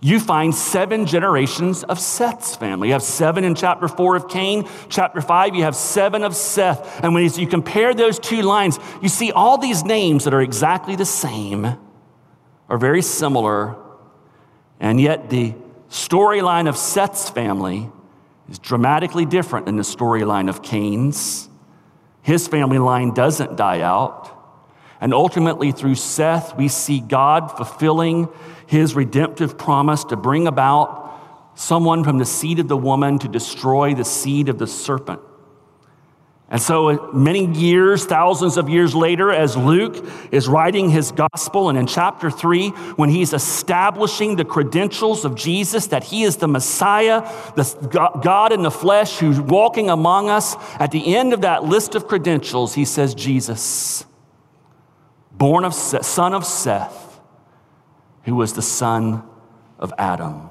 you 0.01 0.19
find 0.19 0.55
seven 0.55 1.05
generations 1.05 1.83
of 1.83 1.99
Seth's 1.99 2.55
family. 2.55 2.87
You 2.87 2.93
have 2.93 3.03
seven 3.03 3.43
in 3.43 3.55
chapter 3.55 3.87
four 3.87 4.15
of 4.15 4.29
Cain. 4.29 4.67
Chapter 4.87 5.19
five, 5.19 5.55
you 5.55 5.63
have 5.63 5.75
seven 5.75 6.23
of 6.23 6.35
Seth. 6.35 7.03
And 7.03 7.13
when 7.13 7.29
you 7.33 7.47
compare 7.47 7.93
those 7.93 8.17
two 8.17 8.41
lines, 8.41 8.79
you 9.01 9.09
see 9.09 9.31
all 9.31 9.57
these 9.57 9.83
names 9.83 10.23
that 10.23 10.33
are 10.33 10.41
exactly 10.41 10.95
the 10.95 11.05
same, 11.05 11.75
are 12.69 12.77
very 12.77 13.01
similar, 13.01 13.75
and 14.79 15.01
yet 15.01 15.29
the 15.29 15.53
storyline 15.89 16.69
of 16.69 16.77
Seth's 16.77 17.29
family 17.29 17.89
is 18.49 18.59
dramatically 18.59 19.25
different 19.25 19.67
in 19.67 19.75
the 19.75 19.83
storyline 19.83 20.49
of 20.49 20.61
Cain's. 20.61 21.49
His 22.21 22.47
family 22.47 22.79
line 22.79 23.13
doesn't 23.13 23.55
die 23.55 23.81
out. 23.81 24.35
And 25.01 25.13
ultimately, 25.13 25.71
through 25.71 25.95
Seth, 25.95 26.57
we 26.57 26.67
see 26.67 26.99
God 26.99 27.47
fulfilling 27.55 28.27
his 28.67 28.95
redemptive 28.95 29.57
promise 29.57 30.03
to 30.05 30.17
bring 30.17 30.47
about 30.47 31.09
someone 31.55 32.03
from 32.03 32.17
the 32.17 32.25
seed 32.25 32.59
of 32.59 32.67
the 32.67 32.77
woman 32.77 33.19
to 33.19 33.27
destroy 33.27 33.93
the 33.93 34.05
seed 34.05 34.49
of 34.49 34.57
the 34.57 34.67
serpent. 34.67 35.21
And 36.51 36.59
so, 36.59 36.89
uh, 36.89 37.11
many 37.13 37.45
years, 37.45 38.05
thousands 38.05 38.57
of 38.57 38.69
years 38.69 38.95
later, 38.95 39.31
as 39.31 39.55
Luke 39.55 40.03
is 40.31 40.47
writing 40.47 40.89
his 40.89 41.11
gospel, 41.11 41.69
and 41.69 41.77
in 41.77 41.85
chapter 41.85 42.31
three, 42.31 42.69
when 42.95 43.09
he's 43.09 43.33
establishing 43.33 44.35
the 44.35 44.45
credentials 44.45 45.25
of 45.25 45.35
Jesus, 45.35 45.87
that 45.87 46.03
he 46.03 46.23
is 46.23 46.37
the 46.37 46.47
Messiah, 46.47 47.21
the 47.55 48.19
God 48.23 48.51
in 48.51 48.63
the 48.63 48.71
flesh 48.71 49.19
who's 49.19 49.39
walking 49.39 49.91
among 49.91 50.31
us, 50.31 50.55
at 50.79 50.89
the 50.89 51.15
end 51.15 51.33
of 51.33 51.41
that 51.41 51.65
list 51.65 51.93
of 51.93 52.07
credentials, 52.07 52.73
he 52.73 52.83
says, 52.83 53.13
Jesus, 53.13 54.05
born 55.31 55.63
of 55.63 55.75
Seth, 55.75 56.03
son 56.03 56.33
of 56.33 56.45
Seth, 56.45 57.19
who 58.23 58.33
was 58.33 58.53
the 58.53 58.63
son 58.63 59.21
of 59.77 59.93
Adam. 59.99 60.49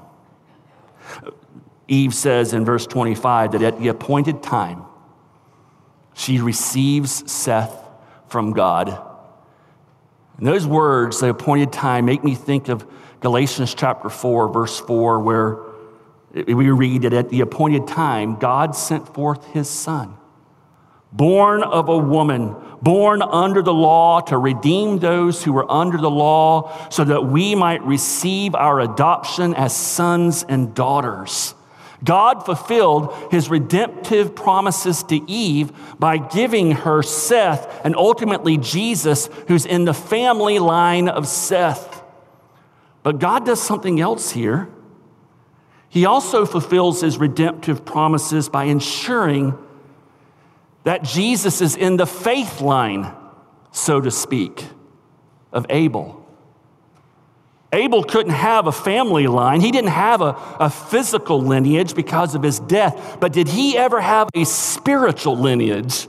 Eve 1.89 2.13
says 2.13 2.53
in 2.53 2.63
verse 2.63 2.87
25 2.87 3.51
that 3.51 3.61
at 3.63 3.79
the 3.79 3.89
appointed 3.89 4.41
time, 4.41 4.83
she 6.19 6.41
receives 6.41 7.31
Seth 7.31 7.81
from 8.27 8.51
God. 8.51 8.89
And 10.37 10.45
those 10.45 10.67
words, 10.67 11.21
the 11.21 11.29
appointed 11.29 11.71
time, 11.71 12.03
make 12.03 12.25
me 12.25 12.35
think 12.35 12.67
of 12.67 12.85
Galatians 13.21 13.73
chapter 13.73 14.09
4, 14.09 14.49
verse 14.49 14.81
4, 14.81 15.21
where 15.21 15.59
we 16.33 16.69
read 16.71 17.03
that 17.03 17.13
at 17.13 17.29
the 17.29 17.39
appointed 17.39 17.87
time, 17.87 18.35
God 18.35 18.75
sent 18.75 19.13
forth 19.13 19.45
his 19.53 19.69
son, 19.69 20.17
born 21.13 21.63
of 21.63 21.87
a 21.87 21.97
woman, 21.97 22.53
born 22.81 23.21
under 23.21 23.61
the 23.61 23.73
law 23.73 24.19
to 24.19 24.37
redeem 24.37 24.99
those 24.99 25.41
who 25.41 25.53
were 25.53 25.71
under 25.71 25.97
the 25.97 26.11
law, 26.11 26.89
so 26.89 27.05
that 27.05 27.25
we 27.25 27.55
might 27.55 27.81
receive 27.83 28.55
our 28.55 28.81
adoption 28.81 29.53
as 29.55 29.73
sons 29.73 30.43
and 30.49 30.75
daughters. 30.75 31.55
God 32.03 32.45
fulfilled 32.45 33.13
his 33.31 33.49
redemptive 33.49 34.35
promises 34.35 35.03
to 35.03 35.29
Eve 35.29 35.71
by 35.99 36.17
giving 36.17 36.71
her 36.71 37.03
Seth 37.03 37.85
and 37.85 37.95
ultimately 37.95 38.57
Jesus, 38.57 39.29
who's 39.47 39.65
in 39.65 39.85
the 39.85 39.93
family 39.93 40.59
line 40.59 41.09
of 41.09 41.27
Seth. 41.27 42.01
But 43.03 43.19
God 43.19 43.45
does 43.45 43.61
something 43.61 43.99
else 43.99 44.31
here. 44.31 44.69
He 45.89 46.05
also 46.05 46.45
fulfills 46.45 47.01
his 47.01 47.17
redemptive 47.17 47.83
promises 47.83 48.47
by 48.47 48.65
ensuring 48.65 49.57
that 50.83 51.03
Jesus 51.03 51.61
is 51.61 51.75
in 51.75 51.97
the 51.97 52.05
faith 52.05 52.61
line, 52.61 53.11
so 53.71 53.99
to 53.99 54.11
speak, 54.11 54.65
of 55.51 55.65
Abel. 55.69 56.18
Abel 57.71 58.03
couldn't 58.03 58.33
have 58.33 58.65
a 58.65 58.71
family 58.71 59.27
line. 59.27 59.61
He 59.61 59.71
didn't 59.71 59.91
have 59.91 60.21
a, 60.21 60.35
a 60.59 60.69
physical 60.69 61.41
lineage 61.41 61.93
because 61.95 62.33
of 62.33 62.41
his 62.41 62.59
death, 62.59 63.17
but 63.19 63.31
did 63.31 63.47
he 63.47 63.77
ever 63.77 64.01
have 64.01 64.29
a 64.33 64.43
spiritual 64.43 65.37
lineage? 65.37 66.07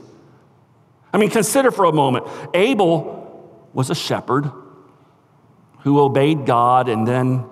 I 1.13 1.17
mean, 1.17 1.29
consider 1.29 1.71
for 1.71 1.85
a 1.85 1.91
moment 1.91 2.25
Abel 2.53 3.69
was 3.73 3.89
a 3.89 3.95
shepherd 3.95 4.51
who 5.81 5.99
obeyed 5.99 6.45
God 6.45 6.89
and 6.89 7.07
then 7.07 7.45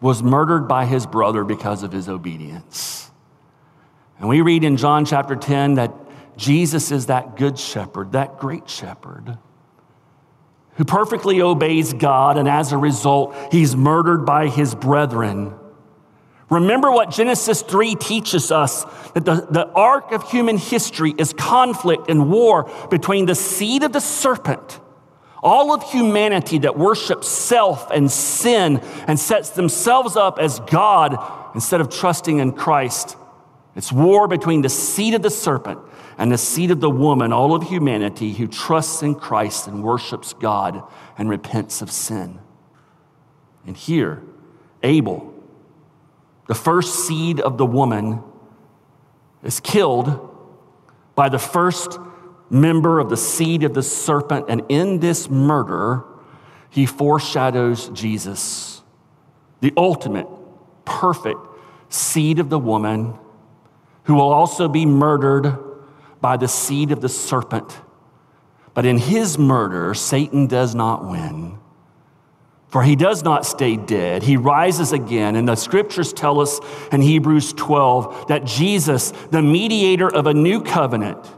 was 0.00 0.22
murdered 0.22 0.68
by 0.68 0.84
his 0.84 1.06
brother 1.06 1.44
because 1.44 1.82
of 1.82 1.92
his 1.92 2.08
obedience. 2.08 3.10
And 4.18 4.28
we 4.28 4.42
read 4.42 4.62
in 4.64 4.76
John 4.76 5.06
chapter 5.06 5.36
10 5.36 5.74
that 5.74 5.92
Jesus 6.36 6.90
is 6.90 7.06
that 7.06 7.36
good 7.36 7.58
shepherd, 7.58 8.12
that 8.12 8.38
great 8.38 8.68
shepherd 8.68 9.38
who 10.76 10.84
perfectly 10.84 11.40
obeys 11.40 11.92
God, 11.92 12.36
and 12.36 12.48
as 12.48 12.72
a 12.72 12.78
result, 12.78 13.34
he's 13.52 13.76
murdered 13.76 14.26
by 14.26 14.48
his 14.48 14.74
brethren. 14.74 15.54
Remember 16.50 16.90
what 16.90 17.10
Genesis 17.10 17.62
3 17.62 17.94
teaches 17.94 18.52
us 18.52 18.84
that 19.12 19.24
the, 19.24 19.46
the 19.50 19.66
arc 19.68 20.12
of 20.12 20.30
human 20.30 20.58
history 20.58 21.14
is 21.16 21.32
conflict 21.32 22.10
and 22.10 22.30
war 22.30 22.70
between 22.90 23.26
the 23.26 23.34
seed 23.34 23.82
of 23.82 23.92
the 23.92 24.00
serpent, 24.00 24.80
all 25.42 25.72
of 25.72 25.82
humanity 25.90 26.58
that 26.58 26.76
worships 26.76 27.28
self 27.28 27.90
and 27.90 28.10
sin 28.10 28.78
and 29.06 29.18
sets 29.18 29.50
themselves 29.50 30.16
up 30.16 30.38
as 30.38 30.60
God 30.60 31.16
instead 31.54 31.80
of 31.80 31.88
trusting 31.88 32.38
in 32.38 32.52
Christ. 32.52 33.16
It's 33.76 33.92
war 33.92 34.28
between 34.28 34.62
the 34.62 34.68
seed 34.68 35.14
of 35.14 35.22
the 35.22 35.30
serpent 35.30 35.78
and 36.18 36.30
the 36.30 36.38
seed 36.38 36.70
of 36.70 36.80
the 36.80 36.90
woman, 36.90 37.32
all 37.32 37.54
of 37.54 37.64
humanity 37.64 38.32
who 38.32 38.46
trusts 38.46 39.02
in 39.02 39.14
Christ 39.14 39.66
and 39.66 39.82
worships 39.82 40.32
God 40.32 40.82
and 41.18 41.28
repents 41.28 41.82
of 41.82 41.90
sin. 41.90 42.38
And 43.66 43.76
here, 43.76 44.22
Abel, 44.82 45.32
the 46.46 46.54
first 46.54 47.06
seed 47.06 47.40
of 47.40 47.58
the 47.58 47.66
woman, 47.66 48.22
is 49.42 49.60
killed 49.60 50.30
by 51.14 51.28
the 51.28 51.38
first 51.38 51.98
member 52.50 53.00
of 53.00 53.08
the 53.08 53.16
seed 53.16 53.64
of 53.64 53.74
the 53.74 53.82
serpent. 53.82 54.46
And 54.48 54.62
in 54.68 55.00
this 55.00 55.28
murder, 55.28 56.04
he 56.70 56.86
foreshadows 56.86 57.88
Jesus, 57.90 58.82
the 59.60 59.72
ultimate, 59.76 60.26
perfect 60.84 61.40
seed 61.88 62.38
of 62.38 62.50
the 62.50 62.58
woman, 62.58 63.14
who 64.04 64.14
will 64.14 64.32
also 64.32 64.68
be 64.68 64.84
murdered 64.84 65.58
by 66.24 66.38
the 66.38 66.48
seed 66.48 66.90
of 66.90 67.02
the 67.02 67.08
serpent. 67.10 67.78
But 68.72 68.86
in 68.86 68.96
his 68.96 69.36
murder, 69.36 69.92
Satan 69.92 70.46
does 70.46 70.74
not 70.74 71.06
win. 71.06 71.58
For 72.68 72.82
he 72.82 72.96
does 72.96 73.22
not 73.22 73.44
stay 73.44 73.76
dead. 73.76 74.22
He 74.22 74.38
rises 74.38 74.92
again. 74.92 75.36
And 75.36 75.46
the 75.46 75.54
scriptures 75.54 76.14
tell 76.14 76.40
us 76.40 76.60
in 76.90 77.02
Hebrews 77.02 77.52
12 77.52 78.28
that 78.28 78.46
Jesus, 78.46 79.12
the 79.32 79.42
mediator 79.42 80.08
of 80.08 80.26
a 80.26 80.32
new 80.32 80.62
covenant, 80.62 81.30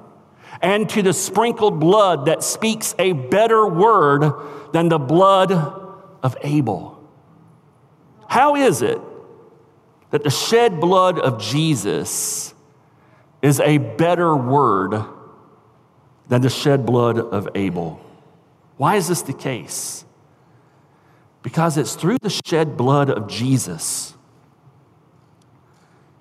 and 0.62 0.88
to 0.90 1.02
the 1.02 1.12
sprinkled 1.12 1.80
blood 1.80 2.26
that 2.26 2.44
speaks 2.44 2.94
a 2.96 3.10
better 3.10 3.66
word 3.66 4.32
than 4.72 4.88
the 4.88 5.00
blood 5.00 5.50
of 6.22 6.36
Abel. 6.42 6.96
How 8.28 8.54
is 8.54 8.82
it 8.82 9.00
that 10.12 10.22
the 10.22 10.30
shed 10.30 10.80
blood 10.80 11.18
of 11.18 11.40
Jesus 11.42 12.54
is 13.42 13.60
a 13.60 13.78
better 13.78 14.34
word 14.34 15.02
than 16.28 16.42
the 16.42 16.50
shed 16.50 16.84
blood 16.84 17.18
of 17.18 17.48
Abel. 17.54 18.00
Why 18.76 18.96
is 18.96 19.08
this 19.08 19.22
the 19.22 19.32
case? 19.32 20.04
Because 21.42 21.78
it's 21.78 21.94
through 21.94 22.18
the 22.22 22.40
shed 22.44 22.76
blood 22.76 23.08
of 23.08 23.28
Jesus 23.28 24.14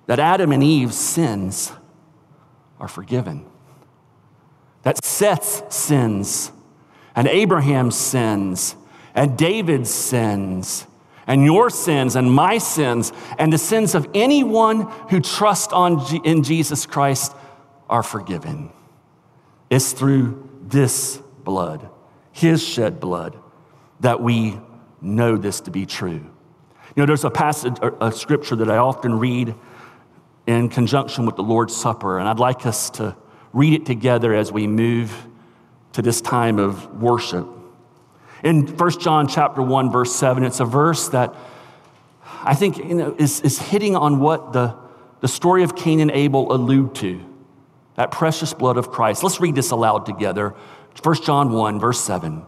that 0.06 0.20
Adam 0.20 0.52
and 0.52 0.62
Eve's 0.62 0.96
sins 0.96 1.72
are 2.78 2.88
forgiven, 2.88 3.44
that 4.82 5.04
Seth's 5.04 5.74
sins 5.74 6.52
and 7.16 7.26
Abraham's 7.26 7.96
sins 7.96 8.76
and 9.14 9.36
David's 9.36 9.90
sins 9.90 10.86
and 11.26 11.44
your 11.44 11.70
sins 11.70 12.16
and 12.16 12.30
my 12.30 12.58
sins 12.58 13.12
and 13.38 13.52
the 13.52 13.58
sins 13.58 13.94
of 13.94 14.08
anyone 14.14 14.82
who 15.10 15.20
trusts 15.20 15.72
on 15.72 16.24
in 16.24 16.42
Jesus 16.42 16.86
Christ 16.86 17.34
are 17.88 18.02
forgiven. 18.02 18.70
It's 19.70 19.92
through 19.92 20.48
this 20.62 21.18
blood, 21.44 21.88
his 22.32 22.62
shed 22.62 23.00
blood, 23.00 23.36
that 24.00 24.20
we 24.20 24.58
know 25.00 25.36
this 25.36 25.60
to 25.62 25.70
be 25.70 25.86
true. 25.86 26.30
You 26.94 27.02
know, 27.02 27.06
there's 27.06 27.24
a 27.24 27.30
passage, 27.30 27.76
a 28.00 28.12
scripture 28.12 28.56
that 28.56 28.70
I 28.70 28.76
often 28.76 29.18
read 29.18 29.54
in 30.46 30.68
conjunction 30.68 31.26
with 31.26 31.36
the 31.36 31.42
Lord's 31.42 31.76
Supper, 31.76 32.18
and 32.18 32.28
I'd 32.28 32.38
like 32.38 32.66
us 32.66 32.90
to 32.90 33.16
read 33.52 33.72
it 33.72 33.86
together 33.86 34.34
as 34.34 34.52
we 34.52 34.66
move 34.66 35.26
to 35.92 36.02
this 36.02 36.20
time 36.20 36.58
of 36.58 37.00
worship. 37.00 37.48
In 38.42 38.66
1 38.66 38.90
John 39.00 39.28
chapter 39.28 39.62
1 39.62 39.90
verse 39.90 40.14
7, 40.14 40.44
it's 40.44 40.60
a 40.60 40.64
verse 40.64 41.08
that 41.08 41.34
I 42.44 42.54
think, 42.54 42.78
you 42.78 42.94
know, 42.94 43.14
is, 43.18 43.40
is 43.40 43.58
hitting 43.58 43.96
on 43.96 44.20
what 44.20 44.52
the, 44.52 44.76
the 45.20 45.28
story 45.28 45.62
of 45.62 45.74
Cain 45.74 46.00
and 46.00 46.10
Abel 46.10 46.52
allude 46.52 46.94
to 46.96 47.20
that 47.96 48.10
precious 48.10 48.52
blood 48.52 48.76
of 48.76 48.90
Christ. 48.90 49.22
Let's 49.22 49.40
read 49.40 49.54
this 49.54 49.70
aloud 49.70 50.06
together. 50.06 50.54
1 51.02 51.22
John 51.22 51.50
1, 51.52 51.80
verse 51.80 52.00
7. 52.00 52.44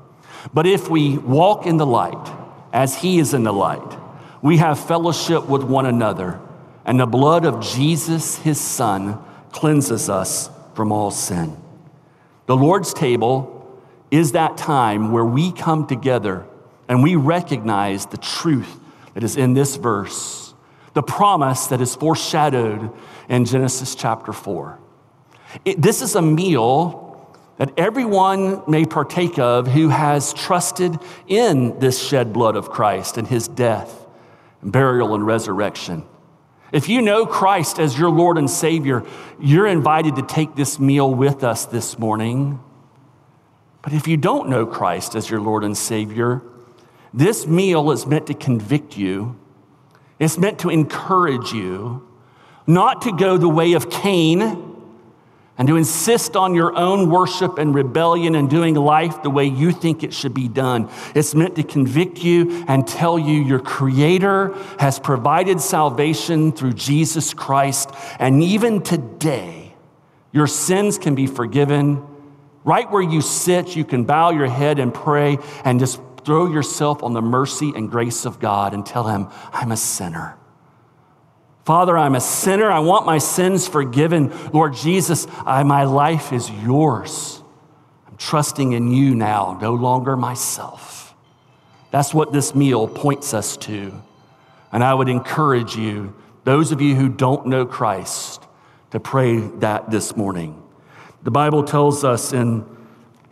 But 0.55 0.66
if 0.66 0.89
we 0.89 1.18
walk 1.18 1.66
in 1.66 1.78
the 1.78 1.86
light, 1.86 2.32
as 2.72 2.97
he 2.97 3.18
is 3.18 3.34
in 3.34 3.43
the 3.43 3.53
light, 3.53 3.99
we 4.43 4.59
have 4.59 4.78
fellowship 4.78 5.49
with 5.49 5.64
one 5.64 5.86
another, 5.86 6.41
and 6.84 7.01
the 7.01 7.07
blood 7.07 7.45
of 7.45 7.61
Jesus, 7.61 8.36
his 8.36 8.61
son, 8.61 9.22
cleanses 9.51 10.09
us 10.09 10.51
from 10.74 10.93
all 10.93 11.11
sin. 11.11 11.57
The 12.47 12.57
Lord's 12.57 12.95
table 12.95 13.57
is 14.11 14.32
that 14.32 14.56
time 14.56 15.12
where 15.12 15.24
we 15.24 15.52
come 15.52 15.86
together 15.86 16.46
and 16.88 17.02
we 17.02 17.16
recognize 17.16 18.06
the 18.06 18.16
truth 18.16 18.78
that 19.14 19.22
is 19.22 19.36
in 19.36 19.54
this 19.54 19.76
verse, 19.76 20.54
the 20.94 21.02
promise 21.02 21.66
that 21.66 21.80
is 21.80 21.94
foreshadowed 21.94 22.90
in 23.28 23.44
Genesis 23.44 23.94
chapter 23.94 24.32
4. 24.32 24.78
It, 25.64 25.80
this 25.80 26.02
is 26.02 26.14
a 26.14 26.22
meal 26.22 27.04
that 27.59 27.72
everyone 27.76 28.62
may 28.68 28.84
partake 28.84 29.38
of 29.38 29.66
who 29.66 29.88
has 29.88 30.32
trusted 30.32 30.96
in 31.26 31.78
this 31.80 32.00
shed 32.00 32.32
blood 32.32 32.56
of 32.56 32.70
Christ 32.70 33.18
and 33.18 33.26
his 33.26 33.48
death, 33.48 34.06
burial, 34.62 35.14
and 35.14 35.26
resurrection. 35.26 36.04
If 36.70 36.88
you 36.88 37.02
know 37.02 37.26
Christ 37.26 37.78
as 37.78 37.98
your 37.98 38.11
Lord 38.11 38.38
and 38.38 38.48
Savior, 38.48 39.04
you're 39.40 39.66
invited 39.66 40.16
to 40.16 40.22
take 40.22 40.54
this 40.54 40.78
meal 40.78 41.12
with 41.12 41.42
us 41.42 41.64
this 41.64 41.98
morning. 41.98 42.61
But 43.83 43.93
if 43.93 44.09
you 44.09 44.16
don't 44.16 44.49
know 44.49 44.66
Christ 44.66 45.14
as 45.14 45.31
your 45.31 45.41
Lord 45.41 45.64
and 45.64 45.76
Savior, 45.76 46.43
this 47.14 47.47
meal 47.47 47.91
is 47.91 48.07
meant 48.07 48.26
to 48.26 48.35
convict 48.35 48.97
you. 48.97 49.39
It's 50.18 50.37
meant 50.37 50.59
to 50.61 50.70
encourage 50.70 51.53
you 51.53 52.07
not 52.66 53.03
to 53.03 53.12
go 53.12 53.39
the 53.39 53.49
way 53.49 53.72
of 53.72 53.89
Cain 53.89 54.68
and 55.57 55.66
to 55.66 55.76
insist 55.76 56.37
on 56.37 56.55
your 56.55 56.76
own 56.76 57.11
worship 57.11 57.59
and 57.59 57.74
rebellion 57.74 58.37
and 58.37 58.49
doing 58.49 58.74
life 58.74 59.22
the 59.22 59.31
way 59.31 59.45
you 59.45 59.72
think 59.72 60.05
it 60.05 60.14
should 60.14 60.35
be 60.35 60.47
done. 60.47 60.89
It's 61.14 61.35
meant 61.35 61.57
to 61.57 61.64
convict 61.64 62.22
you 62.22 62.64
and 62.68 62.87
tell 62.87 63.18
you 63.18 63.43
your 63.43 63.59
Creator 63.59 64.55
has 64.79 65.01
provided 65.01 65.61
salvation 65.61 66.53
through 66.53 66.74
Jesus 66.74 67.35
Christ. 67.35 67.91
And 68.20 68.43
even 68.43 68.83
today, 68.83 69.74
your 70.31 70.47
sins 70.47 70.97
can 70.97 71.16
be 71.16 71.26
forgiven. 71.26 72.07
Right 72.68 72.90
where 72.90 73.00
you 73.00 73.22
sit, 73.22 73.74
you 73.74 73.82
can 73.86 74.04
bow 74.04 74.28
your 74.28 74.46
head 74.46 74.78
and 74.78 74.92
pray 74.92 75.38
and 75.64 75.80
just 75.80 76.02
throw 76.22 76.52
yourself 76.52 77.02
on 77.02 77.14
the 77.14 77.22
mercy 77.22 77.72
and 77.74 77.90
grace 77.90 78.26
of 78.26 78.40
God 78.40 78.74
and 78.74 78.84
tell 78.84 79.04
Him, 79.04 79.28
I'm 79.54 79.72
a 79.72 79.76
sinner. 79.76 80.36
Father, 81.64 81.96
I'm 81.96 82.14
a 82.14 82.20
sinner. 82.20 82.70
I 82.70 82.80
want 82.80 83.06
my 83.06 83.16
sins 83.16 83.66
forgiven. 83.66 84.30
Lord 84.52 84.74
Jesus, 84.74 85.26
I, 85.46 85.62
my 85.62 85.84
life 85.84 86.30
is 86.30 86.50
yours. 86.50 87.42
I'm 88.06 88.18
trusting 88.18 88.72
in 88.72 88.92
you 88.92 89.14
now, 89.14 89.56
no 89.62 89.72
longer 89.72 90.14
myself. 90.14 91.14
That's 91.90 92.12
what 92.12 92.34
this 92.34 92.54
meal 92.54 92.86
points 92.86 93.32
us 93.32 93.56
to. 93.56 93.94
And 94.72 94.84
I 94.84 94.92
would 94.92 95.08
encourage 95.08 95.74
you, 95.74 96.14
those 96.44 96.70
of 96.70 96.82
you 96.82 96.96
who 96.96 97.08
don't 97.08 97.46
know 97.46 97.64
Christ, 97.64 98.42
to 98.90 99.00
pray 99.00 99.38
that 99.38 99.90
this 99.90 100.14
morning. 100.14 100.67
The 101.22 101.30
Bible 101.30 101.64
tells 101.64 102.04
us 102.04 102.32
in 102.32 102.60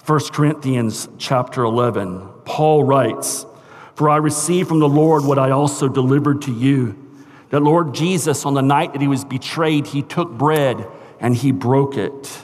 1 0.04 0.20
Corinthians 0.32 1.08
chapter 1.18 1.62
11, 1.62 2.28
Paul 2.44 2.84
writes, 2.84 3.46
For 3.94 4.08
I 4.08 4.16
received 4.16 4.68
from 4.68 4.80
the 4.80 4.88
Lord 4.88 5.24
what 5.24 5.38
I 5.38 5.50
also 5.50 5.88
delivered 5.88 6.42
to 6.42 6.52
you 6.52 7.02
that 7.50 7.60
Lord 7.60 7.94
Jesus, 7.94 8.44
on 8.44 8.54
the 8.54 8.62
night 8.62 8.92
that 8.92 9.00
he 9.00 9.08
was 9.08 9.24
betrayed, 9.24 9.86
he 9.86 10.02
took 10.02 10.30
bread 10.30 10.86
and 11.20 11.34
he 11.34 11.52
broke 11.52 11.96
it. 11.96 12.38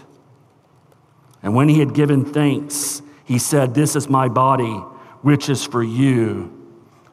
And 1.42 1.54
when 1.54 1.68
he 1.68 1.80
had 1.80 1.92
given 1.92 2.24
thanks, 2.24 3.02
he 3.24 3.38
said, 3.38 3.74
This 3.74 3.96
is 3.96 4.08
my 4.08 4.28
body, 4.28 4.74
which 5.22 5.48
is 5.48 5.64
for 5.64 5.82
you. 5.82 6.56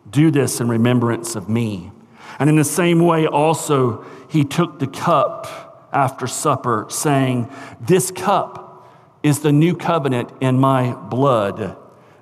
Do 0.09 0.30
this 0.30 0.59
in 0.59 0.69
remembrance 0.69 1.36
of 1.36 1.49
me. 1.49 1.91
And 2.38 2.49
in 2.49 2.55
the 2.55 2.63
same 2.63 2.99
way, 2.99 3.25
also, 3.25 4.05
he 4.30 4.43
took 4.43 4.80
the 4.80 4.88
cup 4.88 5.68
after 5.92 6.28
supper, 6.28 6.86
saying, 6.90 7.52
This 7.82 8.12
cup 8.12 8.88
is 9.24 9.40
the 9.40 9.52
new 9.52 9.76
covenant 9.76 10.32
in 10.42 10.60
my 10.60 10.94
blood. 10.94 11.78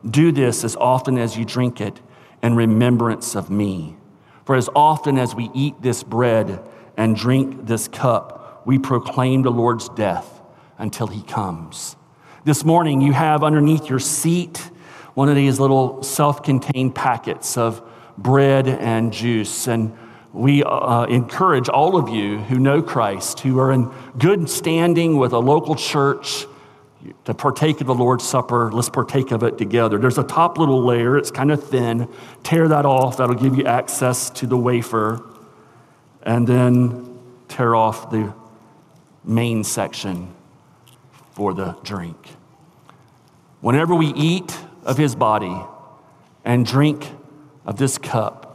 Do 0.09 0.31
this 0.31 0.63
as 0.63 0.75
often 0.75 1.17
as 1.17 1.37
you 1.37 1.45
drink 1.45 1.81
it 1.81 1.99
in 2.41 2.55
remembrance 2.55 3.35
of 3.35 3.49
me. 3.49 3.97
For 4.45 4.55
as 4.55 4.69
often 4.75 5.17
as 5.17 5.35
we 5.35 5.49
eat 5.53 5.81
this 5.81 6.03
bread 6.03 6.61
and 6.95 7.15
drink 7.15 7.65
this 7.65 7.87
cup, 7.87 8.63
we 8.65 8.79
proclaim 8.79 9.41
the 9.41 9.51
Lord's 9.51 9.89
death 9.89 10.41
until 10.77 11.07
he 11.07 11.21
comes. 11.23 11.95
This 12.45 12.63
morning, 12.63 13.01
you 13.01 13.11
have 13.13 13.43
underneath 13.43 13.89
your 13.89 13.99
seat 13.99 14.71
one 15.13 15.29
of 15.29 15.35
these 15.35 15.59
little 15.59 16.03
self 16.03 16.43
contained 16.43 16.93
packets 16.93 17.57
of 17.57 17.81
bread 18.17 18.67
and 18.67 19.11
juice. 19.11 19.67
And 19.67 19.97
we 20.37 20.63
uh, 20.63 21.05
encourage 21.05 21.67
all 21.67 21.97
of 21.97 22.09
you 22.09 22.37
who 22.37 22.59
know 22.59 22.81
Christ, 22.81 23.39
who 23.39 23.59
are 23.59 23.71
in 23.71 23.91
good 24.19 24.49
standing 24.49 25.17
with 25.17 25.33
a 25.33 25.39
local 25.39 25.75
church, 25.75 26.45
to 27.25 27.33
partake 27.33 27.81
of 27.81 27.87
the 27.87 27.95
Lord's 27.95 28.23
Supper, 28.23 28.71
let's 28.71 28.89
partake 28.89 29.31
of 29.31 29.43
it 29.43 29.57
together. 29.57 29.97
There's 29.97 30.17
a 30.17 30.23
top 30.23 30.57
little 30.57 30.83
layer, 30.83 31.17
it's 31.17 31.31
kind 31.31 31.51
of 31.51 31.63
thin. 31.63 32.07
Tear 32.43 32.67
that 32.67 32.85
off, 32.85 33.17
that'll 33.17 33.35
give 33.35 33.57
you 33.57 33.65
access 33.65 34.29
to 34.31 34.45
the 34.45 34.57
wafer. 34.57 35.23
And 36.23 36.45
then 36.45 37.19
tear 37.47 37.75
off 37.75 38.11
the 38.11 38.33
main 39.23 39.63
section 39.63 40.33
for 41.31 41.53
the 41.53 41.77
drink. 41.83 42.17
Whenever 43.61 43.95
we 43.95 44.07
eat 44.13 44.57
of 44.83 44.97
his 44.97 45.15
body 45.15 45.55
and 46.43 46.65
drink 46.65 47.09
of 47.65 47.77
this 47.77 47.97
cup, 47.97 48.46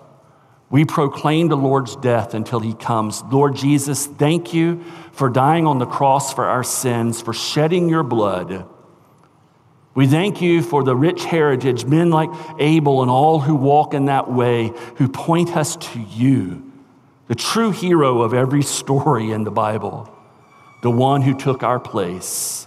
we 0.73 0.87
proclaim 0.87 1.49
the 1.49 1.57
Lord's 1.57 1.97
death 1.97 2.33
until 2.33 2.59
he 2.59 2.73
comes. 2.73 3.23
Lord 3.31 3.55
Jesus, 3.55 4.07
thank 4.07 4.55
you 4.55 4.83
for 5.13 5.29
dying 5.29 5.67
on 5.67 5.79
the 5.79 5.85
cross 5.85 6.33
for 6.33 6.47
our 6.47 6.65
sins, 6.65 7.21
for 7.21 7.35
shedding 7.35 7.91
your 7.91 8.03
blood. 8.03 8.67
We 9.95 10.07
thank 10.07 10.41
you 10.41 10.63
for 10.63 10.83
the 10.83 10.97
rich 10.97 11.27
heritage, 11.27 11.85
men 11.85 12.09
like 12.09 12.31
Abel 12.59 13.03
and 13.03 13.11
all 13.11 13.39
who 13.39 13.55
walk 13.55 13.93
in 13.93 14.07
that 14.07 14.33
way, 14.33 14.73
who 14.97 15.11
point 15.11 15.55
us 15.55 15.77
to 15.77 16.01
you, 16.01 16.73
the 17.29 17.35
true 17.35 17.71
hero 17.71 18.23
of 18.23 18.33
every 18.33 18.63
story 18.63 19.31
in 19.31 19.45
the 19.45 19.51
Bible, 19.51 20.11
the 20.83 20.91
one 20.91 21.21
who 21.21 21.37
took 21.37 21.63
our 21.63 21.81
place. 21.81 22.67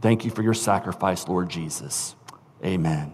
Thank 0.00 0.24
you 0.24 0.30
for 0.30 0.42
your 0.42 0.54
sacrifice, 0.54 1.28
Lord 1.28 1.50
Jesus. 1.50 2.16
Amen. 2.64 3.12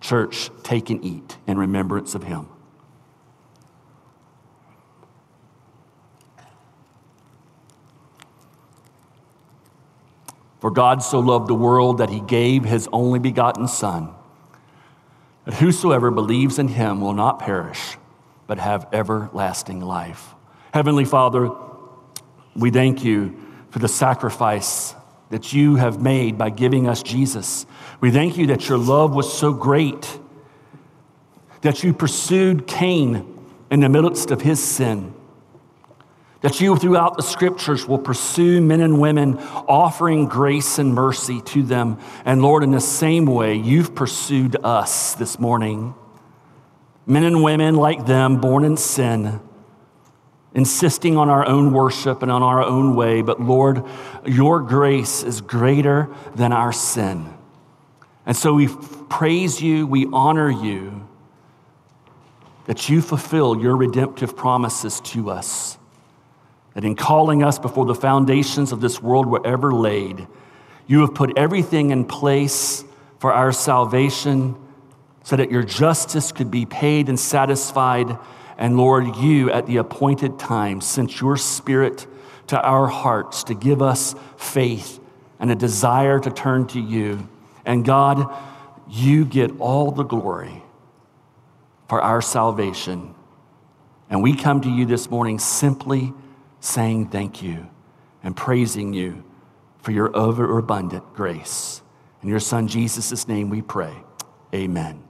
Church, 0.00 0.48
take 0.62 0.88
and 0.88 1.04
eat 1.04 1.36
in 1.46 1.58
remembrance 1.58 2.14
of 2.14 2.22
him. 2.22 2.48
For 10.60 10.70
God 10.70 11.02
so 11.02 11.20
loved 11.20 11.48
the 11.48 11.54
world 11.54 11.98
that 11.98 12.10
he 12.10 12.20
gave 12.20 12.64
his 12.64 12.88
only 12.92 13.18
begotten 13.18 13.68
Son, 13.68 14.10
that 15.44 15.54
whosoever 15.54 16.10
believes 16.10 16.58
in 16.58 16.68
him 16.68 17.00
will 17.00 17.12
not 17.12 17.38
perish, 17.38 17.96
but 18.46 18.58
have 18.58 18.86
everlasting 18.92 19.80
life. 19.80 20.34
Heavenly 20.72 21.04
Father, 21.04 21.50
we 22.54 22.70
thank 22.70 23.04
you 23.04 23.36
for 23.70 23.78
the 23.78 23.88
sacrifice 23.88 24.94
that 25.30 25.52
you 25.52 25.76
have 25.76 26.00
made 26.00 26.38
by 26.38 26.50
giving 26.50 26.88
us 26.88 27.02
Jesus. 27.02 27.66
We 28.00 28.10
thank 28.10 28.38
you 28.38 28.46
that 28.48 28.68
your 28.68 28.78
love 28.78 29.14
was 29.14 29.32
so 29.32 29.52
great 29.52 30.18
that 31.62 31.82
you 31.82 31.92
pursued 31.92 32.66
Cain 32.66 33.34
in 33.70 33.80
the 33.80 33.88
midst 33.88 34.30
of 34.30 34.42
his 34.42 34.62
sin 34.62 35.12
that 36.42 36.60
you, 36.60 36.76
throughout 36.76 37.16
the 37.16 37.22
scriptures, 37.22 37.86
will 37.86 37.98
pursue 37.98 38.60
men 38.60 38.80
and 38.80 39.00
women, 39.00 39.38
offering 39.38 40.26
grace 40.26 40.78
and 40.78 40.94
mercy 40.94 41.40
to 41.40 41.62
them. 41.62 41.98
And 42.24 42.42
Lord, 42.42 42.62
in 42.62 42.72
the 42.72 42.80
same 42.80 43.26
way, 43.26 43.54
you've 43.54 43.94
pursued 43.94 44.56
us 44.62 45.14
this 45.14 45.38
morning. 45.38 45.94
Men 47.06 47.24
and 47.24 47.42
women 47.42 47.76
like 47.76 48.06
them, 48.06 48.40
born 48.40 48.64
in 48.64 48.76
sin, 48.76 49.40
insisting 50.54 51.16
on 51.16 51.30
our 51.30 51.46
own 51.46 51.72
worship 51.72 52.22
and 52.22 52.30
on 52.30 52.42
our 52.42 52.62
own 52.62 52.94
way. 52.94 53.22
But 53.22 53.40
Lord, 53.40 53.84
your 54.26 54.60
grace 54.60 55.22
is 55.22 55.40
greater 55.40 56.08
than 56.34 56.52
our 56.52 56.72
sin. 56.72 57.32
And 58.26 58.36
so 58.36 58.54
we 58.54 58.68
praise 59.08 59.62
you, 59.62 59.86
we 59.86 60.06
honor 60.12 60.50
you 60.50 61.08
that 62.66 62.88
you 62.88 63.00
fulfill 63.00 63.60
your 63.60 63.76
redemptive 63.76 64.36
promises 64.36 65.00
to 65.00 65.30
us 65.30 65.78
that 66.76 66.84
in 66.84 66.94
calling 66.94 67.42
us 67.42 67.58
before 67.58 67.86
the 67.86 67.94
foundations 67.94 68.70
of 68.70 68.82
this 68.82 69.00
world 69.00 69.24
were 69.24 69.40
ever 69.46 69.72
laid, 69.72 70.26
you 70.86 71.00
have 71.00 71.14
put 71.14 71.38
everything 71.38 71.88
in 71.88 72.04
place 72.04 72.84
for 73.18 73.32
our 73.32 73.50
salvation 73.50 74.54
so 75.24 75.36
that 75.36 75.50
your 75.50 75.62
justice 75.62 76.32
could 76.32 76.50
be 76.50 76.66
paid 76.66 77.08
and 77.08 77.18
satisfied 77.18 78.18
And 78.58 78.76
Lord, 78.76 79.16
you 79.16 79.50
at 79.50 79.66
the 79.66 79.78
appointed 79.78 80.38
time 80.38 80.82
sent 80.82 81.18
your 81.18 81.38
spirit 81.38 82.06
to 82.48 82.60
our 82.60 82.86
hearts 82.86 83.44
to 83.44 83.54
give 83.54 83.80
us 83.80 84.14
faith 84.36 85.00
and 85.40 85.50
a 85.50 85.54
desire 85.54 86.20
to 86.20 86.30
turn 86.30 86.66
to 86.68 86.80
you. 86.80 87.26
And 87.64 87.86
God, 87.86 88.34
you 88.86 89.24
get 89.24 89.50
all 89.60 89.92
the 89.92 90.04
glory 90.04 90.62
for 91.88 92.02
our 92.02 92.20
salvation. 92.20 93.14
And 94.10 94.22
we 94.22 94.36
come 94.36 94.60
to 94.60 94.70
you 94.70 94.84
this 94.84 95.10
morning 95.10 95.38
simply 95.38 96.12
saying 96.66 97.08
thank 97.08 97.42
you 97.42 97.68
and 98.22 98.36
praising 98.36 98.92
you 98.92 99.24
for 99.82 99.92
your 99.92 100.14
overabundant 100.16 101.14
grace. 101.14 101.80
In 102.22 102.28
your 102.28 102.40
Son 102.40 102.66
Jesus' 102.66 103.28
name 103.28 103.50
we 103.50 103.62
pray. 103.62 103.94
Amen. 104.52 105.05